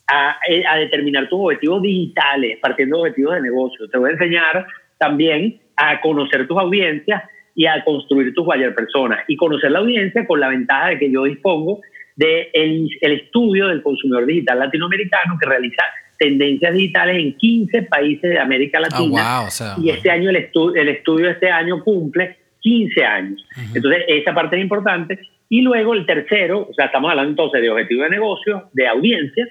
a, 0.07 0.37
eh, 0.49 0.63
a 0.67 0.77
determinar 0.77 1.29
tus 1.29 1.39
objetivos 1.39 1.81
digitales, 1.81 2.59
partiendo 2.61 2.97
de 2.97 3.09
objetivos 3.09 3.35
de 3.35 3.41
negocio. 3.41 3.89
Te 3.89 3.97
voy 3.97 4.09
a 4.09 4.13
enseñar 4.13 4.67
también 4.97 5.59
a 5.75 6.01
conocer 6.01 6.47
tus 6.47 6.57
audiencias 6.57 7.23
y 7.55 7.65
a 7.65 7.83
construir 7.83 8.33
tus 8.33 8.45
buyer 8.45 8.73
personas. 8.73 9.19
Y 9.27 9.35
conocer 9.35 9.71
la 9.71 9.79
audiencia 9.79 10.25
con 10.25 10.39
la 10.39 10.49
ventaja 10.49 10.89
de 10.89 10.99
que 10.99 11.11
yo 11.11 11.23
dispongo 11.25 11.81
del 12.15 12.47
de 12.53 12.89
el 13.01 13.11
estudio 13.13 13.67
del 13.67 13.81
consumidor 13.81 14.25
digital 14.25 14.59
latinoamericano 14.59 15.37
que 15.39 15.49
realiza 15.49 15.83
tendencias 16.17 16.73
digitales 16.73 17.17
en 17.17 17.37
15 17.37 17.83
países 17.83 18.29
de 18.29 18.39
América 18.39 18.79
Latina. 18.79 19.39
Oh, 19.39 19.39
wow, 19.39 19.47
o 19.47 19.51
sea, 19.51 19.75
y 19.81 19.89
este 19.89 20.09
año 20.09 20.29
el, 20.29 20.37
estu 20.37 20.73
el 20.75 20.89
estudio 20.89 21.29
este 21.29 21.49
año 21.49 21.83
cumple 21.83 22.37
15 22.59 23.05
años. 23.05 23.45
Uh 23.57 23.59
-huh. 23.59 23.75
Entonces, 23.75 24.03
esa 24.07 24.33
parte 24.33 24.55
es 24.55 24.61
importante. 24.61 25.19
Y 25.49 25.61
luego 25.61 25.93
el 25.93 26.05
tercero, 26.05 26.67
o 26.69 26.73
sea, 26.73 26.85
estamos 26.85 27.11
hablando 27.11 27.29
entonces 27.31 27.61
de 27.61 27.69
objetivo 27.69 28.03
de 28.03 28.09
negocio, 28.09 28.69
de 28.73 28.87
audiencia. 28.87 29.47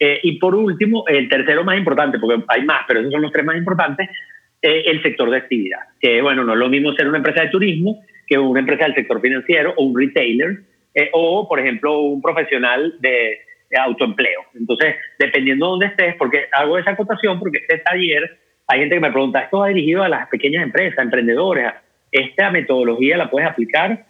Eh, 0.00 0.20
y 0.22 0.38
por 0.38 0.54
último, 0.54 1.04
el 1.08 1.28
tercero 1.28 1.64
más 1.64 1.76
importante, 1.78 2.18
porque 2.18 2.44
hay 2.48 2.62
más, 2.64 2.82
pero 2.86 3.00
esos 3.00 3.12
son 3.12 3.22
los 3.22 3.32
tres 3.32 3.44
más 3.44 3.56
importantes, 3.56 4.08
eh, 4.60 4.82
el 4.86 5.02
sector 5.02 5.30
de 5.30 5.36
actividad. 5.36 5.80
Que, 6.00 6.20
bueno, 6.20 6.44
no 6.44 6.52
es 6.52 6.58
lo 6.58 6.68
mismo 6.68 6.92
ser 6.94 7.08
una 7.08 7.18
empresa 7.18 7.42
de 7.42 7.48
turismo 7.48 8.02
que 8.26 8.38
una 8.38 8.60
empresa 8.60 8.84
del 8.84 8.94
sector 8.94 9.20
financiero 9.20 9.72
o 9.76 9.84
un 9.84 9.98
retailer, 9.98 10.62
eh, 10.94 11.10
o, 11.12 11.48
por 11.48 11.60
ejemplo, 11.60 12.00
un 12.00 12.20
profesional 12.20 12.96
de, 13.00 13.38
de, 13.70 13.78
autoempleo. 13.78 14.42
Entonces, 14.54 14.96
dependiendo 15.18 15.66
de 15.66 15.70
dónde 15.70 15.86
estés, 15.86 16.14
porque 16.16 16.46
hago 16.52 16.76
esa 16.78 16.90
acotación, 16.90 17.38
porque 17.38 17.58
este 17.58 17.78
taller, 17.78 18.38
hay 18.66 18.80
gente 18.80 18.96
que 18.96 19.00
me 19.00 19.12
pregunta, 19.12 19.40
¿esto 19.40 19.60
va 19.60 19.68
dirigido 19.68 20.02
a 20.02 20.08
las 20.08 20.28
pequeñas 20.28 20.62
empresas, 20.62 20.98
emprendedores? 20.98 21.72
Esta 22.12 22.50
metodología 22.50 23.16
la 23.16 23.30
puedes 23.30 23.48
aplicar, 23.48 24.06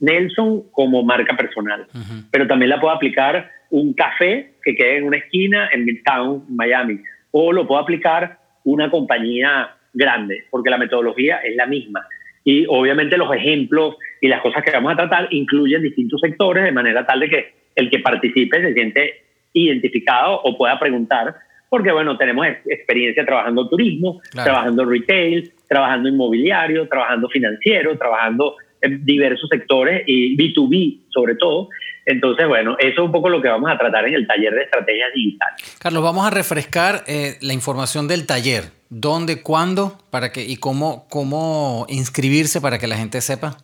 Nelson, 0.00 0.70
como 0.70 1.02
marca 1.02 1.36
personal, 1.36 1.88
uh 1.92 1.98
-huh. 1.98 2.28
pero 2.30 2.46
también 2.46 2.70
la 2.70 2.80
puede 2.80 2.94
aplicar 2.94 3.50
un 3.70 3.94
café 3.94 4.54
que 4.62 4.74
quede 4.74 4.98
en 4.98 5.04
una 5.04 5.18
esquina 5.18 5.68
en 5.72 5.84
Midtown, 5.84 6.44
Miami, 6.48 7.00
o 7.30 7.52
lo 7.52 7.66
puede 7.66 7.82
aplicar 7.82 8.38
una 8.64 8.90
compañía 8.90 9.76
grande, 9.92 10.44
porque 10.50 10.70
la 10.70 10.78
metodología 10.78 11.38
es 11.38 11.56
la 11.56 11.66
misma. 11.66 12.06
Y 12.44 12.66
obviamente 12.68 13.16
los 13.16 13.32
ejemplos 13.34 13.96
y 14.20 14.28
las 14.28 14.40
cosas 14.40 14.64
que 14.64 14.70
vamos 14.72 14.92
a 14.92 14.96
tratar 14.96 15.28
incluyen 15.30 15.82
distintos 15.82 16.20
sectores 16.20 16.64
de 16.64 16.72
manera 16.72 17.06
tal 17.06 17.20
de 17.20 17.28
que 17.28 17.54
el 17.76 17.90
que 17.90 18.00
participe 18.00 18.60
se 18.60 18.74
siente 18.74 19.22
identificado 19.52 20.40
o 20.42 20.56
pueda 20.56 20.78
preguntar, 20.78 21.34
porque 21.68 21.92
bueno, 21.92 22.16
tenemos 22.16 22.46
experiencia 22.66 23.24
trabajando 23.24 23.68
turismo, 23.68 24.20
claro. 24.30 24.46
trabajando 24.46 24.84
retail, 24.84 25.52
trabajando 25.68 26.08
inmobiliario, 26.08 26.88
trabajando 26.88 27.28
financiero, 27.28 27.96
trabajando 27.96 28.56
en 28.80 29.04
diversos 29.04 29.48
sectores 29.48 30.02
y 30.06 30.36
B2B 30.36 31.00
sobre 31.08 31.36
todo. 31.36 31.68
Entonces, 32.04 32.48
bueno, 32.48 32.76
eso 32.78 32.92
es 32.92 32.98
un 32.98 33.12
poco 33.12 33.28
lo 33.28 33.40
que 33.40 33.48
vamos 33.48 33.70
a 33.70 33.78
tratar 33.78 34.06
en 34.08 34.14
el 34.14 34.26
taller 34.26 34.54
de 34.54 34.62
estrategias 34.62 35.12
digitales. 35.14 35.76
Carlos, 35.80 36.02
vamos 36.02 36.26
a 36.26 36.30
refrescar 36.30 37.04
eh, 37.06 37.36
la 37.40 37.52
información 37.52 38.08
del 38.08 38.26
taller. 38.26 38.64
¿Dónde, 38.90 39.42
cuándo 39.42 39.98
para 40.10 40.32
que, 40.32 40.44
y 40.44 40.56
cómo, 40.56 41.06
cómo 41.08 41.86
inscribirse 41.88 42.60
para 42.60 42.78
que 42.78 42.86
la 42.86 42.96
gente 42.96 43.20
sepa? 43.20 43.56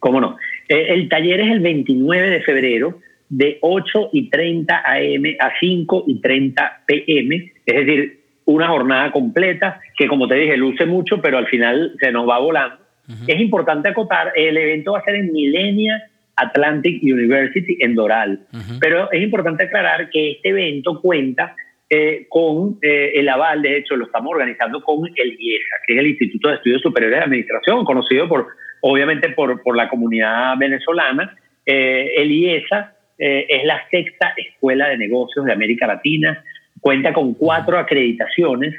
¿Cómo 0.00 0.20
no? 0.20 0.36
Eh, 0.68 0.94
el 0.94 1.08
taller 1.08 1.40
es 1.40 1.50
el 1.52 1.60
29 1.60 2.30
de 2.30 2.42
febrero 2.42 2.98
de 3.28 3.58
8 3.60 4.10
y 4.12 4.28
30 4.28 4.74
AM 4.74 5.24
a 5.38 5.52
5 5.60 6.04
y 6.08 6.20
30 6.20 6.82
PM, 6.86 7.52
es 7.64 7.86
decir, 7.86 8.20
una 8.44 8.68
jornada 8.68 9.12
completa 9.12 9.80
que 9.96 10.08
como 10.08 10.26
te 10.26 10.34
dije 10.34 10.56
luce 10.56 10.84
mucho, 10.84 11.20
pero 11.22 11.38
al 11.38 11.46
final 11.46 11.94
se 12.00 12.10
nos 12.10 12.28
va 12.28 12.38
volando. 12.40 12.76
Uh 13.08 13.12
-huh. 13.12 13.24
Es 13.28 13.40
importante 13.40 13.88
acotar, 13.88 14.32
el 14.34 14.56
evento 14.56 14.92
va 14.92 14.98
a 14.98 15.04
ser 15.04 15.14
en 15.14 15.32
Millennia 15.32 16.10
Atlantic 16.36 17.02
University 17.02 17.76
en 17.80 17.94
Doral, 17.94 18.40
uh 18.52 18.56
-huh. 18.56 18.78
pero 18.80 19.10
es 19.12 19.22
importante 19.22 19.64
aclarar 19.64 20.10
que 20.10 20.32
este 20.32 20.48
evento 20.50 21.00
cuenta 21.00 21.54
eh, 21.92 22.26
con 22.28 22.78
eh, 22.82 23.14
el 23.16 23.28
aval, 23.28 23.62
de 23.62 23.78
hecho 23.78 23.96
lo 23.96 24.04
estamos 24.04 24.30
organizando 24.30 24.80
con 24.80 25.08
el 25.08 25.36
IESA, 25.40 25.74
que 25.84 25.94
es 25.94 25.98
el 25.98 26.06
Instituto 26.06 26.48
de 26.48 26.54
Estudios 26.54 26.82
Superiores 26.82 27.18
de 27.18 27.24
Administración, 27.24 27.84
conocido 27.84 28.28
por, 28.28 28.46
obviamente 28.80 29.30
por, 29.30 29.60
por 29.60 29.76
la 29.76 29.88
comunidad 29.88 30.56
venezolana. 30.56 31.36
Eh, 31.66 32.12
el 32.16 32.30
IESA 32.30 32.94
es 33.18 33.64
la 33.64 33.86
sexta 33.90 34.32
escuela 34.34 34.88
de 34.88 34.96
negocios 34.96 35.44
de 35.44 35.52
América 35.52 35.86
Latina, 35.86 36.42
cuenta 36.80 37.12
con 37.12 37.34
cuatro 37.34 37.76
acreditaciones, 37.76 38.74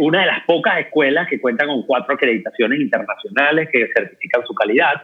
una 0.00 0.22
de 0.22 0.26
las 0.26 0.42
pocas 0.44 0.80
escuelas 0.80 1.28
que 1.28 1.40
cuentan 1.40 1.68
con 1.68 1.86
cuatro 1.86 2.14
acreditaciones 2.14 2.80
internacionales 2.80 3.68
que 3.70 3.88
certifican 3.94 4.44
su 4.44 4.54
calidad. 4.54 5.02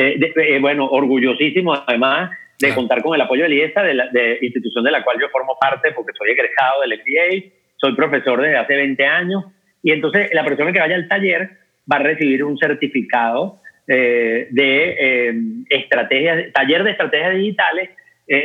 Eh, 0.00 0.16
de, 0.18 0.56
eh, 0.56 0.58
bueno, 0.60 0.86
orgullosísimo 0.86 1.74
además 1.74 2.30
de 2.58 2.68
claro. 2.68 2.74
contar 2.74 3.02
con 3.02 3.14
el 3.14 3.20
apoyo 3.20 3.44
del 3.44 3.54
IESA, 3.54 3.82
de 3.82 3.94
la 3.94 4.08
de 4.08 4.38
institución 4.40 4.84
de 4.84 4.90
la 4.90 5.02
cual 5.02 5.18
yo 5.20 5.28
formo 5.28 5.56
parte 5.60 5.92
porque 5.92 6.12
soy 6.16 6.30
egresado 6.30 6.80
del 6.80 6.98
MBA, 6.98 7.52
soy 7.76 7.94
profesor 7.94 8.40
desde 8.40 8.56
hace 8.56 8.76
20 8.76 9.04
años 9.06 9.44
y 9.82 9.92
entonces 9.92 10.30
la 10.32 10.44
persona 10.44 10.72
que 10.72 10.80
vaya 10.80 10.94
al 10.94 11.08
taller 11.08 11.50
va 11.90 11.96
a 11.96 12.02
recibir 12.02 12.44
un 12.44 12.56
certificado 12.58 13.60
de 13.86 15.34
estrategias, 15.68 16.52
taller 16.52 16.84
de 16.84 16.90
estrategias 16.92 17.34
digitales, 17.34 17.90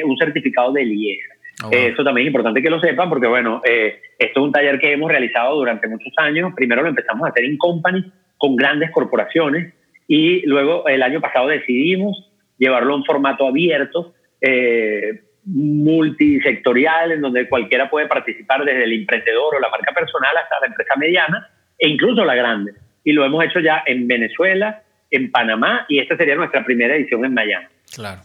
un 0.06 0.18
certificado 0.18 0.72
del 0.72 0.92
IESA. 0.92 1.36
Oh, 1.64 1.70
wow. 1.70 1.74
Eso 1.74 2.04
también 2.04 2.28
es 2.28 2.32
importante 2.32 2.62
que 2.62 2.70
lo 2.70 2.80
sepan 2.80 3.10
porque, 3.10 3.28
bueno, 3.28 3.62
eh, 3.64 4.02
esto 4.20 4.40
es 4.40 4.46
un 4.46 4.52
taller 4.52 4.80
que 4.80 4.92
hemos 4.92 5.10
realizado 5.10 5.56
durante 5.56 5.88
muchos 5.88 6.12
años. 6.18 6.54
Primero 6.56 6.82
lo 6.82 6.90
empezamos 6.90 7.26
a 7.26 7.30
hacer 7.30 7.46
en 7.46 7.58
company 7.58 8.12
con 8.38 8.56
grandes 8.56 8.92
corporaciones 8.92 9.74
y 10.08 10.46
luego 10.46 10.88
el 10.88 11.02
año 11.04 11.22
pasado 11.22 11.48
decidimos 11.48 12.32
llevarlo 12.58 12.96
en 12.96 13.04
formato 13.04 13.48
abierto, 13.48 14.14
eh, 14.42 15.24
multisectorial, 15.46 17.12
en 17.12 17.22
donde 17.22 17.48
cualquiera 17.48 17.90
puede 17.90 18.08
participar 18.08 18.66
desde 18.66 18.84
el 18.84 18.94
emprendedor 18.94 19.56
o 19.56 19.60
la 19.60 19.70
marca 19.70 19.94
personal 19.94 20.36
hasta 20.38 20.60
la 20.62 20.68
empresa 20.68 20.96
mediana 20.98 21.50
e 21.78 21.90
incluso 21.90 22.24
la 22.26 22.36
grande. 22.36 22.74
Y 23.04 23.14
lo 23.14 23.26
hemos 23.26 23.44
hecho 23.46 23.60
ya 23.60 23.84
en 23.86 24.08
Venezuela, 24.08 24.84
en 25.12 25.32
Panamá 25.32 25.86
y 25.88 26.00
esta 26.00 26.18
sería 26.18 26.36
nuestra 26.36 26.66
primera 26.66 26.96
edición 26.96 27.24
en 27.26 27.34
Miami. 27.34 27.68
Claro. 27.94 28.22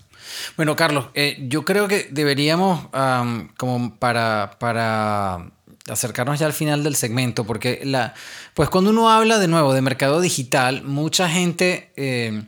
Bueno, 0.57 0.77
Carlos, 0.77 1.11
eh, 1.15 1.37
yo 1.41 1.65
creo 1.65 1.89
que 1.89 2.07
deberíamos, 2.11 2.89
um, 2.95 3.49
como 3.57 3.99
para, 3.99 4.53
para 4.59 5.51
acercarnos 5.91 6.39
ya 6.39 6.47
al 6.47 6.53
final 6.53 6.83
del 6.83 6.97
segmento, 6.97 7.45
porque 7.45 7.81
la, 7.85 8.15
pues 8.55 8.69
cuando 8.69 8.91
uno 8.91 9.11
habla 9.11 9.39
de 9.39 9.49
nuevo 9.49 9.75
de 9.75 9.83
mercado 9.83 10.21
digital, 10.21 10.83
mucha 10.83 11.29
gente, 11.29 11.91
eh, 11.97 12.45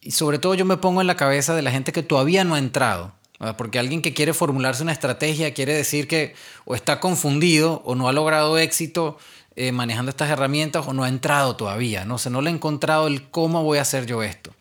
y 0.00 0.10
sobre 0.12 0.38
todo 0.38 0.54
yo 0.54 0.64
me 0.64 0.76
pongo 0.76 1.00
en 1.00 1.06
la 1.06 1.16
cabeza 1.16 1.54
de 1.54 1.62
la 1.62 1.70
gente 1.70 1.92
que 1.92 2.02
todavía 2.02 2.44
no 2.44 2.54
ha 2.54 2.58
entrado, 2.58 3.14
Porque 3.56 3.78
alguien 3.78 4.02
que 4.02 4.12
quiere 4.12 4.34
formularse 4.34 4.82
una 4.82 4.92
estrategia 4.92 5.54
quiere 5.54 5.72
decir 5.72 6.06
que 6.06 6.34
o 6.66 6.74
está 6.74 7.00
confundido 7.00 7.80
o 7.86 7.94
no 7.94 8.06
ha 8.06 8.12
logrado 8.12 8.58
éxito 8.58 9.16
eh, 9.56 9.72
manejando 9.72 10.10
estas 10.10 10.28
herramientas 10.28 10.86
o 10.86 10.92
no 10.92 11.04
ha 11.04 11.08
entrado 11.08 11.56
todavía, 11.56 12.04
¿no? 12.04 12.16
O 12.16 12.30
no 12.30 12.42
le 12.42 12.50
ha 12.50 12.52
encontrado 12.52 13.06
el 13.06 13.30
cómo 13.30 13.62
voy 13.62 13.78
a 13.78 13.82
hacer 13.82 14.04
yo 14.04 14.22
esto. 14.22 14.54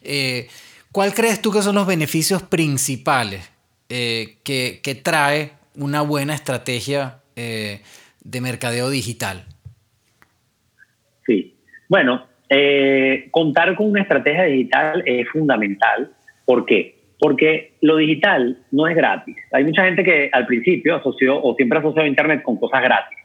Eh, 0.00 0.48
¿Cuál 0.92 1.12
crees 1.12 1.42
tú 1.42 1.52
que 1.52 1.62
son 1.62 1.74
los 1.74 1.86
beneficios 1.86 2.42
principales 2.42 3.50
que, 3.88 4.80
que, 4.82 4.94
trae 4.94 5.52
una 5.74 6.00
buena 6.00 6.34
estrategia 6.34 7.21
de 7.34 8.40
mercadeo 8.40 8.90
digital? 8.90 9.44
Sí, 11.26 11.54
bueno, 11.88 12.26
contar 13.30 13.74
con 13.76 13.90
una 13.90 14.02
estrategia 14.02 14.44
digital 14.44 15.02
es 15.06 15.28
fundamental. 15.28 16.12
¿Por 16.44 16.66
qué? 16.66 16.96
Porque 17.18 17.74
lo 17.80 17.96
digital 17.96 18.58
no 18.72 18.88
es 18.88 18.96
gratis. 18.96 19.36
Hay 19.52 19.64
mucha 19.64 19.84
gente 19.84 20.02
que 20.02 20.28
al 20.32 20.46
principio 20.46 20.96
asoció 20.96 21.40
o 21.40 21.54
siempre 21.54 21.78
asoció 21.78 22.04
Internet 22.04 22.42
con 22.42 22.56
cosas 22.56 22.82
gratis. 22.82 23.18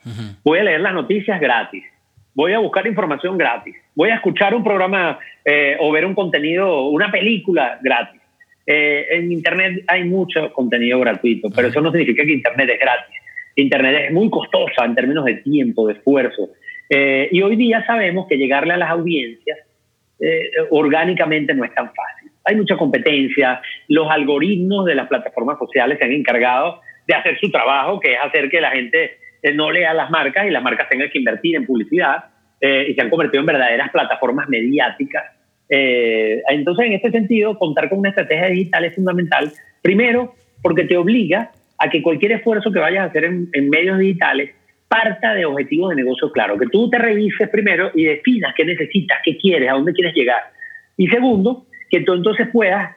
Voy 0.44 0.60
a 0.60 0.64
leer 0.64 0.82
las 0.82 0.94
noticias 0.94 1.40
gratis. 1.42 1.84
Voy 2.38 2.54
a 2.54 2.60
buscar 2.60 2.86
información 2.86 3.36
gratis. 3.36 3.76
Voy 3.96 4.10
a 4.10 4.16
escuchar 4.16 4.54
un 4.54 4.64
programa 4.64 5.18
eh, 5.44 5.76
o 5.80 5.92
ver 5.92 6.06
un 6.06 6.14
contenido, 6.14 6.90
una 6.90 7.10
película 7.10 7.80
gratis. 7.82 8.22
Eh, 8.64 9.08
en 9.10 9.32
Internet 9.32 9.84
hay 9.88 10.04
mucho 10.04 10.54
contenido 10.54 11.00
gratuito, 11.00 11.50
pero 11.50 11.70
eso 11.70 11.82
no 11.82 11.90
significa 11.90 12.24
que 12.24 12.34
Internet 12.34 12.70
es 12.70 12.80
gratis. 12.80 13.16
Internet 13.62 14.06
es 14.08 14.14
muy 14.14 14.30
costosa 14.30 14.86
en 14.86 14.96
términos 14.96 15.26
de 15.26 15.36
tiempo, 15.36 15.88
de 15.88 15.94
esfuerzo. 15.94 16.50
Eh, 16.90 17.28
y 17.32 17.42
hoy 17.42 17.56
día 17.56 17.86
sabemos 17.86 18.28
que 18.28 18.38
llegarle 18.38 18.74
a 18.74 18.78
las 18.78 18.90
audiencias 18.90 19.60
orgánicamente 20.72 21.54
no 21.54 21.64
es 21.64 21.72
tan 21.76 21.94
fácil 21.94 22.32
hay 22.48 22.56
mucha 22.56 22.78
competencia, 22.78 23.62
los 23.90 24.10
algoritmos 24.10 24.86
de 24.86 24.96
las 24.96 25.08
plataformas 25.08 25.60
sociales 25.60 25.98
se 26.00 26.06
han 26.06 26.14
encargado 26.14 26.80
de 27.06 27.14
hacer 27.14 27.38
su 27.40 27.52
trabajo, 27.52 28.00
que 28.00 28.14
es 28.14 28.20
hacer 28.24 28.50
que 28.50 28.62
la 28.62 28.72
gente 28.72 29.18
eh, 29.42 29.54
no 29.54 29.70
lea 29.70 29.94
las 29.94 30.10
marcas 30.10 30.48
y 30.48 30.50
las 30.50 30.64
marcas 30.64 30.88
tengan 30.88 31.10
que 31.10 31.18
invertir 31.18 31.58
en 31.58 31.66
publicidad 31.66 32.26
eh, 32.62 32.88
y 32.90 32.94
se 32.94 33.02
han 33.02 33.10
convertido 33.10 33.42
en 33.42 33.48
verdaderas 33.48 33.92
plataformas 33.92 34.48
mediáticas. 34.48 35.26
Eh, 35.70 36.42
entonces, 36.50 36.86
en 36.86 36.94
este 36.94 37.12
sentido, 37.12 37.60
contar 37.60 37.90
con 37.90 38.00
una 38.00 38.10
estrategia 38.10 38.48
digital 38.48 38.86
es 38.86 38.96
fundamental. 38.96 39.52
Primero, 39.82 40.34
porque 40.62 40.86
te 40.86 40.96
obliga 40.96 41.52
a 41.80 41.90
que 41.90 42.02
cualquier 42.02 42.34
esfuerzo 42.34 42.72
que 42.72 42.80
vayas 42.80 43.02
a 43.04 43.10
hacer 43.10 43.26
en, 43.26 43.70
medios 43.70 44.00
digitales 44.00 44.52
parta 44.88 45.34
de 45.34 45.46
objetivos 45.46 45.90
de 45.90 45.98
negocio 45.98 46.32
claro, 46.32 46.58
que 46.58 46.68
tú 46.68 46.90
te 46.90 46.98
revises 46.98 47.50
primero 47.50 47.92
y 47.94 48.06
definas 48.06 48.54
qué 48.56 48.64
necesitas, 48.64 49.20
qué 49.24 49.38
quieres, 49.38 49.70
a 49.70 49.74
dónde 49.74 49.94
quieres 49.94 50.16
llegar. 50.16 50.42
Y 50.96 51.08
segundo, 51.08 51.66
que 51.90 52.02
tú 52.02 52.14
entonces 52.14 52.48
puedas 52.52 52.96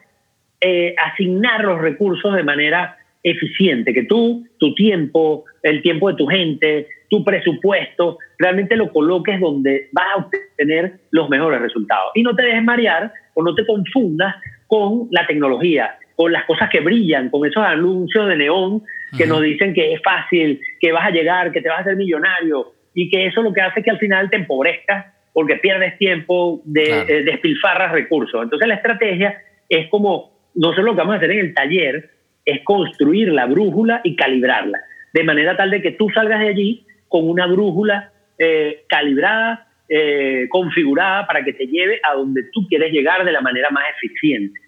eh, 0.61 0.95
asignar 0.97 1.63
los 1.63 1.81
recursos 1.81 2.33
de 2.33 2.43
manera 2.43 2.97
eficiente, 3.23 3.93
que 3.93 4.03
tú, 4.03 4.47
tu 4.57 4.73
tiempo, 4.73 5.43
el 5.63 5.81
tiempo 5.81 6.09
de 6.09 6.15
tu 6.15 6.25
gente, 6.27 6.87
tu 7.09 7.23
presupuesto, 7.23 8.17
realmente 8.39 8.75
lo 8.75 8.91
coloques 8.91 9.39
donde 9.39 9.89
vas 9.91 10.05
a 10.15 10.19
obtener 10.19 10.93
los 11.11 11.29
mejores 11.29 11.61
resultados. 11.61 12.11
Y 12.15 12.23
no 12.23 12.35
te 12.35 12.43
dejes 12.43 12.63
marear 12.63 13.11
o 13.33 13.43
no 13.43 13.53
te 13.53 13.65
confundas 13.65 14.35
con 14.67 15.07
la 15.11 15.27
tecnología, 15.27 15.95
con 16.21 16.31
las 16.31 16.45
cosas 16.45 16.69
que 16.69 16.81
brillan, 16.81 17.31
con 17.31 17.47
esos 17.47 17.63
anuncios 17.63 18.27
de 18.27 18.35
neón 18.35 18.83
que 19.17 19.25
nos 19.25 19.41
dicen 19.41 19.73
que 19.73 19.93
es 19.93 20.01
fácil, 20.03 20.61
que 20.79 20.91
vas 20.91 21.07
a 21.07 21.09
llegar, 21.09 21.51
que 21.51 21.61
te 21.61 21.67
vas 21.67 21.79
a 21.79 21.81
hacer 21.81 21.95
millonario 21.95 22.73
y 22.93 23.09
que 23.09 23.25
eso 23.25 23.41
lo 23.41 23.51
que 23.51 23.61
hace 23.61 23.79
es 23.79 23.85
que 23.85 23.89
al 23.89 23.97
final 23.97 24.29
te 24.29 24.35
empobrezcas 24.35 25.07
porque 25.33 25.55
pierdes 25.55 25.97
tiempo, 25.97 26.61
de, 26.63 26.83
eh, 26.83 27.23
despilfarras 27.23 27.91
recursos. 27.91 28.43
Entonces 28.43 28.67
la 28.67 28.75
estrategia 28.75 29.41
es 29.67 29.89
como, 29.89 30.31
nosotros 30.53 30.85
lo 30.85 30.91
que 30.91 30.99
vamos 30.99 31.15
a 31.15 31.17
hacer 31.17 31.31
en 31.31 31.39
el 31.39 31.53
taller 31.55 32.11
es 32.45 32.61
construir 32.65 33.29
la 33.29 33.47
brújula 33.47 34.01
y 34.03 34.15
calibrarla, 34.15 34.79
de 35.13 35.23
manera 35.23 35.57
tal 35.57 35.71
de 35.71 35.81
que 35.81 35.93
tú 35.93 36.07
salgas 36.11 36.39
de 36.39 36.49
allí 36.49 36.85
con 37.07 37.27
una 37.27 37.47
brújula 37.47 38.11
eh, 38.37 38.83
calibrada, 38.87 39.69
eh, 39.89 40.45
configurada 40.51 41.25
para 41.25 41.43
que 41.43 41.53
te 41.53 41.65
lleve 41.65 41.99
a 42.03 42.13
donde 42.13 42.43
tú 42.53 42.67
quieres 42.67 42.91
llegar 42.91 43.25
de 43.25 43.31
la 43.31 43.41
manera 43.41 43.71
más 43.71 43.85
eficiente 43.95 44.61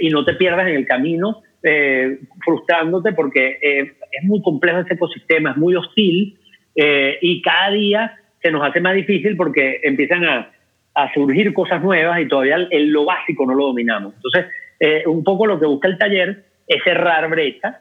y 0.00 0.08
no 0.10 0.24
te 0.24 0.34
pierdas 0.34 0.68
en 0.68 0.76
el 0.76 0.86
camino 0.86 1.42
frustrándote 2.44 3.12
porque 3.12 3.58
es 3.60 4.24
muy 4.24 4.42
complejo 4.42 4.80
ese 4.80 4.94
ecosistema, 4.94 5.52
es 5.52 5.56
muy 5.56 5.74
hostil 5.76 6.38
y 6.74 7.42
cada 7.42 7.70
día 7.70 8.18
se 8.44 8.50
nos 8.50 8.62
hace 8.62 8.80
más 8.80 8.94
difícil 8.94 9.36
porque 9.36 9.80
empiezan 9.82 10.24
a, 10.24 10.50
surgir 11.12 11.52
cosas 11.52 11.82
nuevas 11.82 12.20
y 12.20 12.28
todavía 12.28 12.68
el, 12.70 12.90
lo 12.90 13.04
básico 13.04 13.44
no 13.44 13.54
lo 13.56 13.66
dominamos. 13.66 14.14
Entonces, 14.14 14.46
eh, 14.78 15.02
un 15.06 15.24
poco 15.24 15.44
lo 15.44 15.58
que 15.58 15.66
busca 15.66 15.88
el 15.88 15.98
taller 15.98 16.44
es 16.68 16.84
cerrar 16.84 17.28
brechas 17.28 17.78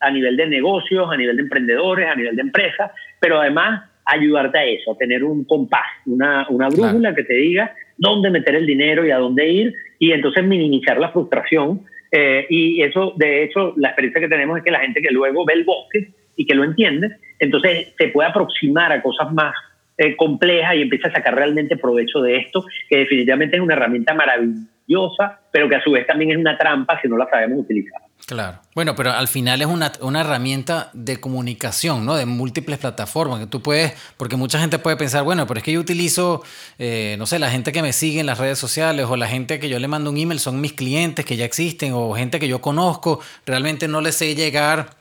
a 0.00 0.10
nivel 0.10 0.36
de 0.36 0.48
negocios, 0.48 1.08
a 1.08 1.16
nivel 1.16 1.36
de 1.36 1.42
emprendedores, 1.42 2.08
a 2.08 2.16
nivel 2.16 2.34
de 2.34 2.42
empresas, 2.42 2.90
pero 3.20 3.40
además 3.40 3.88
ayudarte 4.04 4.58
a 4.58 4.64
eso, 4.64 4.92
a 4.92 4.98
tener 4.98 5.22
un 5.22 5.44
compás, 5.44 5.86
una, 6.06 6.44
una 6.48 6.68
brújula 6.68 7.14
que 7.14 7.22
te 7.22 7.34
diga 7.34 7.72
dónde 7.96 8.30
meter 8.30 8.54
el 8.54 8.66
dinero 8.66 9.06
y 9.06 9.10
a 9.10 9.18
dónde 9.18 9.48
ir, 9.48 9.74
y 9.98 10.12
entonces 10.12 10.44
minimizar 10.44 10.98
la 10.98 11.10
frustración. 11.10 11.82
Eh, 12.12 12.46
y 12.48 12.82
eso, 12.82 13.14
de 13.16 13.44
hecho, 13.44 13.74
la 13.76 13.88
experiencia 13.88 14.20
que 14.20 14.28
tenemos 14.28 14.58
es 14.58 14.64
que 14.64 14.70
la 14.70 14.80
gente 14.80 15.02
que 15.02 15.10
luego 15.10 15.44
ve 15.44 15.54
el 15.54 15.64
bosque 15.64 16.08
y 16.36 16.46
que 16.46 16.54
lo 16.54 16.64
entiende, 16.64 17.16
entonces 17.38 17.94
se 17.98 18.08
puede 18.08 18.28
aproximar 18.28 18.92
a 18.92 19.02
cosas 19.02 19.32
más 19.32 19.54
eh, 19.98 20.14
compleja 20.14 20.74
y 20.74 20.82
empieza 20.82 21.08
a 21.08 21.12
sacar 21.12 21.34
realmente 21.34 21.76
provecho 21.76 22.20
de 22.20 22.36
esto, 22.36 22.64
que 22.88 22.98
definitivamente 22.98 23.56
es 23.56 23.62
una 23.62 23.74
herramienta 23.74 24.14
maravillosa, 24.14 25.40
pero 25.50 25.68
que 25.68 25.76
a 25.76 25.82
su 25.82 25.90
vez 25.90 26.06
también 26.06 26.32
es 26.32 26.36
una 26.36 26.58
trampa 26.58 27.00
si 27.00 27.08
no 27.08 27.16
la 27.16 27.28
sabemos 27.30 27.60
utilizar. 27.60 28.02
Claro. 28.26 28.58
Bueno, 28.74 28.96
pero 28.96 29.12
al 29.12 29.28
final 29.28 29.62
es 29.62 29.68
una, 29.68 29.92
una, 30.00 30.20
herramienta 30.22 30.90
de 30.94 31.20
comunicación, 31.20 32.04
¿no? 32.04 32.16
De 32.16 32.26
múltiples 32.26 32.76
plataformas 32.76 33.38
que 33.38 33.46
tú 33.46 33.62
puedes, 33.62 33.92
porque 34.16 34.34
mucha 34.34 34.58
gente 34.58 34.80
puede 34.80 34.96
pensar, 34.96 35.22
bueno, 35.22 35.46
pero 35.46 35.58
es 35.58 35.64
que 35.64 35.70
yo 35.70 35.78
utilizo, 35.78 36.42
eh, 36.80 37.14
no 37.20 37.26
sé, 37.26 37.38
la 37.38 37.52
gente 37.52 37.70
que 37.70 37.82
me 37.82 37.92
sigue 37.92 38.18
en 38.18 38.26
las 38.26 38.38
redes 38.38 38.58
sociales 38.58 39.06
o 39.08 39.16
la 39.16 39.28
gente 39.28 39.60
que 39.60 39.68
yo 39.68 39.78
le 39.78 39.86
mando 39.86 40.10
un 40.10 40.16
email 40.16 40.40
son 40.40 40.60
mis 40.60 40.72
clientes 40.72 41.24
que 41.24 41.36
ya 41.36 41.44
existen 41.44 41.92
o 41.94 42.14
gente 42.14 42.40
que 42.40 42.48
yo 42.48 42.60
conozco, 42.60 43.20
realmente 43.46 43.86
no 43.86 44.00
les 44.00 44.16
sé 44.16 44.34
llegar 44.34 44.96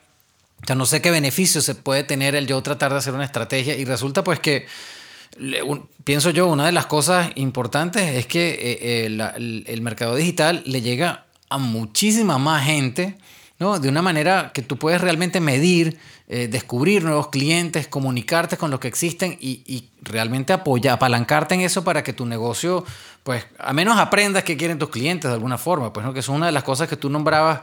o 0.65 0.67
sea, 0.67 0.75
no 0.75 0.85
sé 0.87 1.01
qué 1.01 1.11
beneficio 1.11 1.61
se 1.61 1.75
puede 1.75 2.03
tener 2.03 2.35
el 2.35 2.47
yo 2.47 2.61
tratar 2.63 2.91
de 2.91 2.97
hacer 2.97 3.13
una 3.13 3.25
estrategia 3.25 3.75
y 3.75 3.85
resulta 3.85 4.23
pues 4.23 4.39
que, 4.39 4.65
pienso 6.03 6.31
yo, 6.31 6.47
una 6.47 6.65
de 6.65 6.71
las 6.71 6.87
cosas 6.87 7.31
importantes 7.35 8.15
es 8.15 8.25
que 8.25 8.49
eh, 8.49 9.05
eh, 9.07 9.63
el, 9.67 9.81
mercado 9.81 10.15
digital 10.15 10.63
le 10.65 10.81
llega 10.81 11.24
muchísima 11.57 12.37
más 12.37 12.65
gente, 12.65 13.17
¿no? 13.59 13.79
De 13.79 13.89
una 13.89 14.01
manera 14.01 14.51
que 14.53 14.61
tú 14.61 14.77
puedes 14.77 15.01
realmente 15.01 15.39
medir, 15.39 15.97
eh, 16.27 16.47
descubrir 16.47 17.03
nuevos 17.03 17.29
clientes, 17.29 17.87
comunicarte 17.87 18.57
con 18.57 18.71
los 18.71 18.79
que 18.79 18.87
existen 18.87 19.37
y, 19.39 19.89
realmente 20.01 20.53
apoyar, 20.53 20.93
apalancarte 20.93 21.55
en 21.55 21.61
eso 21.61 21.83
para 21.83 22.03
que 22.03 22.13
tu 22.13 22.25
negocio, 22.25 22.85
pues, 23.23 23.45
a 23.57 23.73
menos 23.73 23.97
aprendas 23.97 24.43
qué 24.43 24.55
quieren 24.55 24.77
tus 24.77 24.89
clientes 24.89 25.29
de 25.29 25.33
alguna 25.33 25.57
forma, 25.57 25.91
pues, 25.91 26.05
¿no? 26.05 26.13
Que 26.13 26.19
es 26.19 26.29
una 26.29 26.45
de 26.45 26.51
las 26.51 26.63
cosas 26.63 26.87
que 26.87 26.95
tú 26.95 27.09
nombrabas 27.09 27.61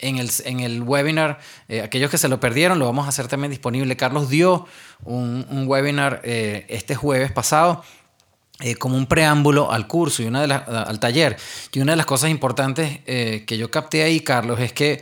en 0.00 0.18
el, 0.18 0.30
en 0.44 0.60
el 0.60 0.82
webinar. 0.82 1.38
Eh, 1.68 1.82
aquellos 1.82 2.10
que 2.10 2.18
se 2.18 2.28
lo 2.28 2.40
perdieron, 2.40 2.78
lo 2.78 2.86
vamos 2.86 3.06
a 3.06 3.08
hacer 3.08 3.28
también 3.28 3.50
disponible. 3.50 3.96
Carlos 3.96 4.28
dio 4.28 4.66
un, 5.04 5.46
un 5.50 5.66
webinar 5.66 6.20
eh, 6.24 6.66
este 6.68 6.94
jueves 6.94 7.32
pasado. 7.32 7.84
Eh, 8.62 8.74
como 8.76 8.96
un 8.96 9.06
preámbulo 9.06 9.72
al 9.72 9.86
curso 9.86 10.22
y 10.22 10.26
una 10.26 10.42
de 10.42 10.48
las, 10.48 10.68
al 10.68 11.00
taller. 11.00 11.36
Y 11.72 11.80
una 11.80 11.92
de 11.92 11.96
las 11.96 12.06
cosas 12.06 12.30
importantes 12.30 13.00
que 13.06 13.56
yo 13.58 13.70
capté 13.70 14.02
ahí, 14.02 14.20
Carlos, 14.20 14.60
es 14.60 14.72
que 14.72 15.00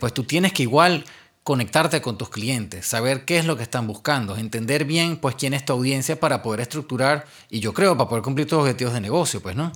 pues 0.00 0.12
tú 0.12 0.24
tienes 0.24 0.52
que 0.52 0.64
igual 0.64 1.04
conectarte 1.42 2.00
con 2.00 2.18
tus 2.18 2.30
clientes, 2.30 2.86
saber 2.86 3.24
qué 3.26 3.38
es 3.38 3.46
lo 3.46 3.56
que 3.56 3.62
están 3.62 3.86
buscando, 3.86 4.36
entender 4.36 4.84
bien 4.84 5.16
pues 5.16 5.34
quién 5.34 5.54
es 5.54 5.64
tu 5.64 5.72
audiencia 5.72 6.20
para 6.20 6.42
poder 6.42 6.60
estructurar 6.60 7.24
y 7.50 7.60
yo 7.60 7.72
creo 7.72 7.96
para 7.96 8.08
poder 8.08 8.22
cumplir 8.22 8.46
tus 8.46 8.58
objetivos 8.58 8.94
de 8.94 9.00
negocio, 9.00 9.40
pues, 9.42 9.56
¿no? 9.56 9.72